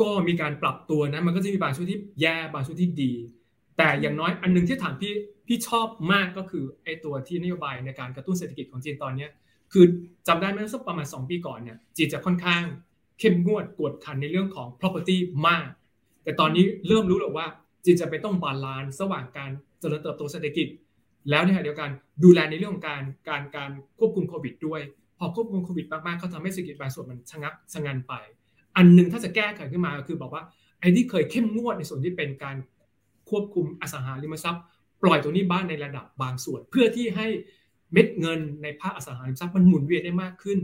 [0.00, 3.12] ก็มีการปรับตัวนะมันก็จะมีบางช่วงที่แย่บางช่วงที่ดี
[3.78, 5.12] แต่อย่างน้อยอันนึงที่ถามพี่
[5.46, 9.26] พี่ชอบมากก็คือไอ้ตัวที่นโยบายในการกระตุ้นเศรษฐกิจของจีนตอนนี้
[9.72, 9.84] คือ
[10.28, 12.62] จำได้ไหมสักประมาณ 2 ปีก่อนเนี่ยจีนจะค่อนข้าง
[13.18, 15.16] เข้มงวดกวดขันในเรื่องของ property
[15.48, 15.68] มาก
[16.24, 17.46] แต่ตอนนี้เริ่มรู้แล้วว่า
[17.84, 19.50] จีนจะไปต้อง balance ระหว่างการ
[19.80, 20.66] เจริญเติบโตเศรษฐกิจ
[21.30, 21.90] แล้วในขณะเดียวกัน
[22.24, 24.80] ดูแลในเรื่องของการการการควบคุมโควิดด้วย
[25.18, 28.12] พอควบคุมโควิดมากๆเขาทำให้เศรษฐกิจบางส่วนมันชะงักชะงันไป
[28.76, 30.42] อันหนึ่งถ้าจะแก้ไขขึ้นมาก็คือบอกว่า
[30.80, 32.56] ไอ้ที่เคยเข้มงวดในส่วนที่เป็นการ
[33.30, 34.62] ควบคุมอสังหาริมทรัพย์
[35.02, 37.26] ปล่อยตัวนี้บ้านในระดับบางส่วน เพื่อที่ให้
[37.92, 40.58] เม็ดเงินในภาคอสังหาริมทรัพย์มันหมุนเวียนได้มากขึ้น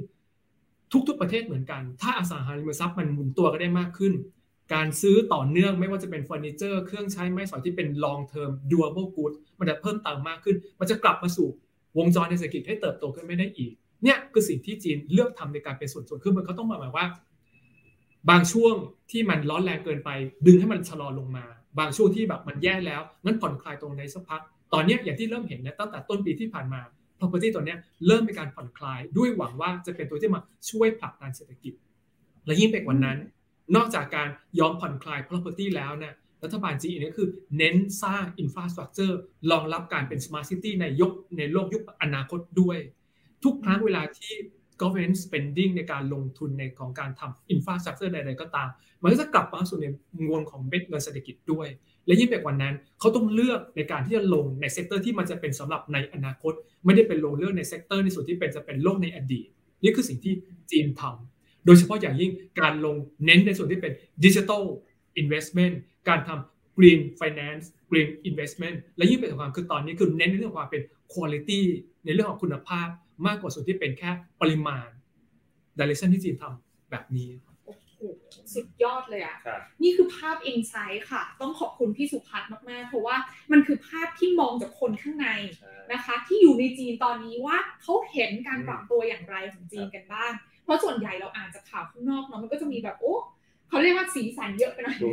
[1.09, 4.13] ทุกๆประเทศเหมือนกัน ถ้าอสังหาริมทรัพย์มันหมุนตัวก็ได้มากขึ้น
[4.75, 11.49] การซื้อต่อเนื่องไม่ว่าจะเป็นเฟอร์นิเจอร์เครื่องใช้ไม้สอยที่เป็น long term durable goods มันจะเพิ่มเติมมากขึ้น มันจะกลับมาสู่
[11.99, 17.07] วงจรในเศรษฐกิจให้เติบโตขึ้นไม่ได้อีก เนี่ยคือสิ่งที่จีนเลือกทำในการเป็นส่วนส่วนขึ้นมันเขาต้องมาหมายว่า
[18.31, 18.75] บางช่วง
[19.11, 20.11] ที่มันร้อนแรงเกินไป
[20.47, 21.45] ดึงให้มันชะลอลงมา
[21.79, 24.41] บางช่วงที่แบบมันแย่แล้วงั้นผ่อนคลายตรงในสักพัก
[24.73, 26.81] ตอนนี้อย่างที่เริ่มเห็นนะตั้งแต่ต้นปีที่ผ่านมา
[27.19, 30.41] property ตัวนี้เริ่มมีการผ่อนคลายด้วยหวังว่าจะเป็นตัวที่มา
[30.71, 31.73] ช่วยผลักดันเศรษฐกิจ
[32.47, 33.19] และยิ่งไปกว่านั้น
[33.75, 34.29] นอกจากการ
[34.61, 36.15] ยอมผ่อนคลาย property แล้วเนี่ย
[36.45, 39.15] รัฐบาลจีนก็คือเน้นสร้าง infrastructure
[39.51, 42.79] รองรับการเป็น smart city ในยกในโลกยุคอนาคตด้วย
[43.45, 44.33] ทุกครั้งเวลาที่
[44.81, 48.69] government spending ในการลงทุนในของการทำ infrastructure ใดๆก็ตาม
[49.03, 49.87] มันก็จะกลับมาสู่ใน
[50.27, 51.67] งวงของเม็ดเงินเศรษฐกิจด้วย
[52.07, 56.53] และยิ่งไปกว่านั้นเขาต้องเลือกในการที่จะลงใน sector ที่มันจะเป็นสำหรับในอนาคต
[56.85, 59.49] ไม่ได้เป็นลงเลือกใน sector ในส่วนที่เป็นจะเป็นโลกในอดีต
[59.83, 60.35] นี่คือสิ่งที่
[60.71, 61.36] จีนทำ
[61.67, 63.93] โดยเฉพาะอย่างยิ่งการลงเน้นในส่วนที่เป็น
[64.25, 71.61] digital investment การทำ green finance green investment และยิ่งเป็นความคือตอนนี้คือเน้นในเรื่องของความเป็น quality
[72.05, 72.89] ในเรื่องของคุณภาพ
[73.27, 74.11] มากกว่าส่วนที่เป็นแค่
[74.41, 74.89] ปริมาณ
[75.79, 77.31] direction ที่จีนทำแบบนี้
[77.67, 77.95] โอ้โห
[78.55, 83.17] สุดยอดเลยอะครับนี่คือภาพอินไซต์ค่ะ ต้องขอบคุณพี่สุพัฒน์มาก ๆ เพราะว่า
[83.53, 90.33] มันคือภาพที่มองจากคนข้างในใช่นะคะ ที่อยู่ในจีนตอนนี้ว่าเขาเห็นการปรับตัวอย่างไรของจีนกันบ้าง
[90.67, 93.15] เพราะส่วนใหญ่เราอ่านจากข่าวข้างนอกเนาะมันก็จะมีแบบโอ้
[93.69, 95.09] เขาเรียกว่าสีสันเยอะไปหน่อยดู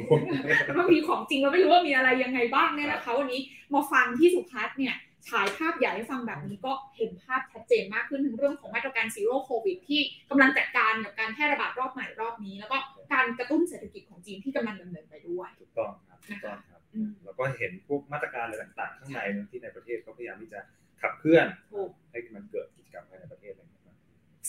[0.77, 3.41] บางทีของจริงเราไม่รู้ว่ามีอะไรยังไงบ้างเนี่ยนะคะวันนี้
[3.73, 4.95] มาฟังที่สุพัฒน์เนี่ย
[5.29, 12.77] ฉายภาพใหญ่ให้ฟังแบบนี้ก็เห็นภาพชัดเจนมากขึ้นถึงเรื่องของมาตรการซีโร่โควิดที่กำลังจัดการกับการแพร่ระบาดรอบใหม่รอบนี้ แล้วก็
[13.13, 20.59] การกระตุ้นเศรษฐกิจของจีนที่กำลังดำเนินไปด้วยถูกต้องครับถูกต้องครับอืมแล้วก็เห็นพวกมาตรการอะไรต่างๆ ข้างในที่ในประเทศเขาพยายามที่จะ
[21.01, 23.72] ขับเคลื่อนถูกให้มันเกิดกิจกรรมภายในประเทศอะไรอย่างเงี้ย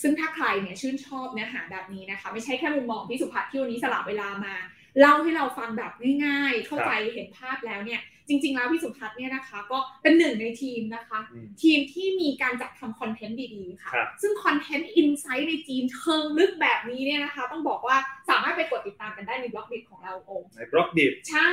[0.01, 4.55] ซึ่งถ้าใครเนี่ยชื่นชอบเนื้อหาแบบนี้นะคะ ไม่ใช่แค่มุมมองพี่สุภัทที่วันนี้สลับเวลามา
[4.99, 5.91] เล่าให้เราฟังแบบ
[6.25, 17.97] ง่ายๆ เข้าใจเห็นภาพแล้วเนี่ย จริง ๆ แล้วพี่สุภัทเนี่ยนะคะ ก็เป็นหนึ่งในทีมนะคะอืมทีมที่มีการจัดทำคอนเทนต์ดีๆ ค่ะครับซึ่งคอนเทนต์อินไซต์ในจีนเชิงลึกแบบนี้เนี่ยนะคะ ต้องบอกว่า
[18.29, 21.49] สามารถไปกดติดตามกันได้ในบล็อกดิของเราโอมในบล็อกดิบใช่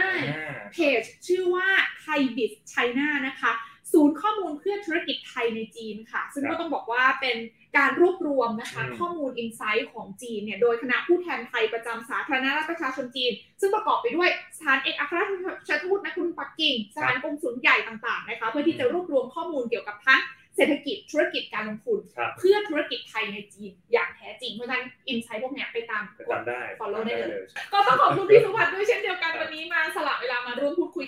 [0.73, 1.69] เพจชื่อว่า
[2.01, 3.53] ไทยบิสไชน่านะคะ
[3.93, 7.37] ศูนย์ข้อมูลเพื่อธุรกิจไทยในจีนค่ะ ซึ่งครัก็บต้องบอกว่าเป็น
[7.79, 15.25] การรวบรวมนะคะอืมข้อมูลอินไซต์ของจีนเนี่ยโดยคณะผู้แทนไทยประจำสาธารณรัฐประชาชนจีน ซึ่งประกอบไปด้วยสถานเอกอัครรา
[15.69, 20.23] ชทูตณกรุงปักกิ่งสถานกงสุลใหญ่ต่างๆนะคะเพื่อที่จะรวบรวมข้อมูลเกี่ยวกับทั้ง
[20.57, 29.99] เศรษฐกิจธุรกิจการลงทุนครับเพื่อธุรกิจไทยในจีนอย่างแท้จริงเพราะฉะนั้นอินไซต์พวกเนี้ยไปตามไปตามได้ follow ได้เลยใช่ก็ต้องขอบคุณพี่สุภัทรด้วยเช่นเดียวกันวันนี้มาส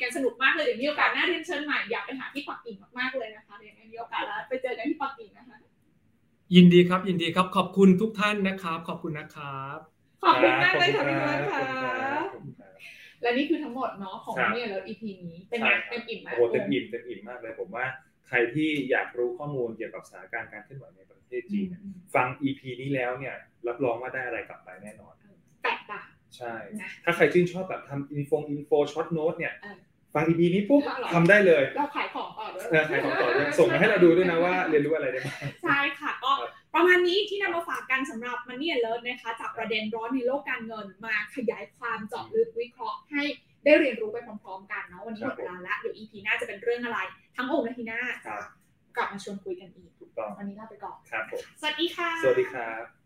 [0.05, 5.57] กันสนุกมากเลยเดี๋ยวมีโอกาสหน้าเรียนเชิญใหม่อยากไปหาที่ปักกิ่งมากๆเลยนะคะเดี๋ยวมีโอกาสแล้วไปเจอกันที่ปักกิ่งนะคะ
[6.55, 9.78] ยินดีครับยินดีครับขอบคุณทุกท่านนะครับ ขอบคุณนะครับ
[10.24, 12.72] ขอบคุณมากเลยค่ะพี่ขเบิอบร์ดณค่ะรับขอบคุณครับ
[13.22, 17.84] และนี่คือทั้งหมดเนาะของครับเนี่ยแล้ว EP นี้เป็นไงใช่ครับเต็มอิ่มไหมโอ้โหเต็มอิ่มเต็มอิ่มมากเลยผมว่า
[18.28, 23.34] ใครที่อยากรู้ข้อมูลเกี่ยวกับสถานการณ์การเคลื่อนไหวในประเทศจีนเนี่ยอืมฟัง EP นี้แล้วเนี่ย
[23.66, 25.14] รับรองว่าได้อะไรกลับไปแน่นอน
[25.64, 29.55] แตกต่างใช่นะถ้าใครชื่นชอบแบบทำ info info short note เนี่ย
[30.15, 43.23] เออฟัง EP นี้ปุ๊บเอาเหรอทำได้เลย เราขายของต่อด้วยเออใครของต่อด้วยส่งมาให้เราดูด้วยนะว่าเรียนรู้อะไรได้บ้างใช่ค่ะก็ครับประมาณนี้ที่นำมาฝากกันสำหรับมันนี่เลิศนะคะจากประเด็นร้อนในโลกการเงินมาขยายความเจาะลึกวิเคราะห์ให้
[43.65, 46.99] ได้เรียนรู้ไปพร้อมๆกันเนาะวันนี้หมดเวลาแล้วเดี๋ยว EP หน้าจะเป็นเรื่องอะไร
[47.37, 48.49] ทั้งโอมและทีน่าครัจะบ
[48.97, 53.03] กลับมาชวนคุยกันอีกถูกต้องวันนี้ลาไปก่อนครับผมสวัสดีค่ะ สวัสดีครับ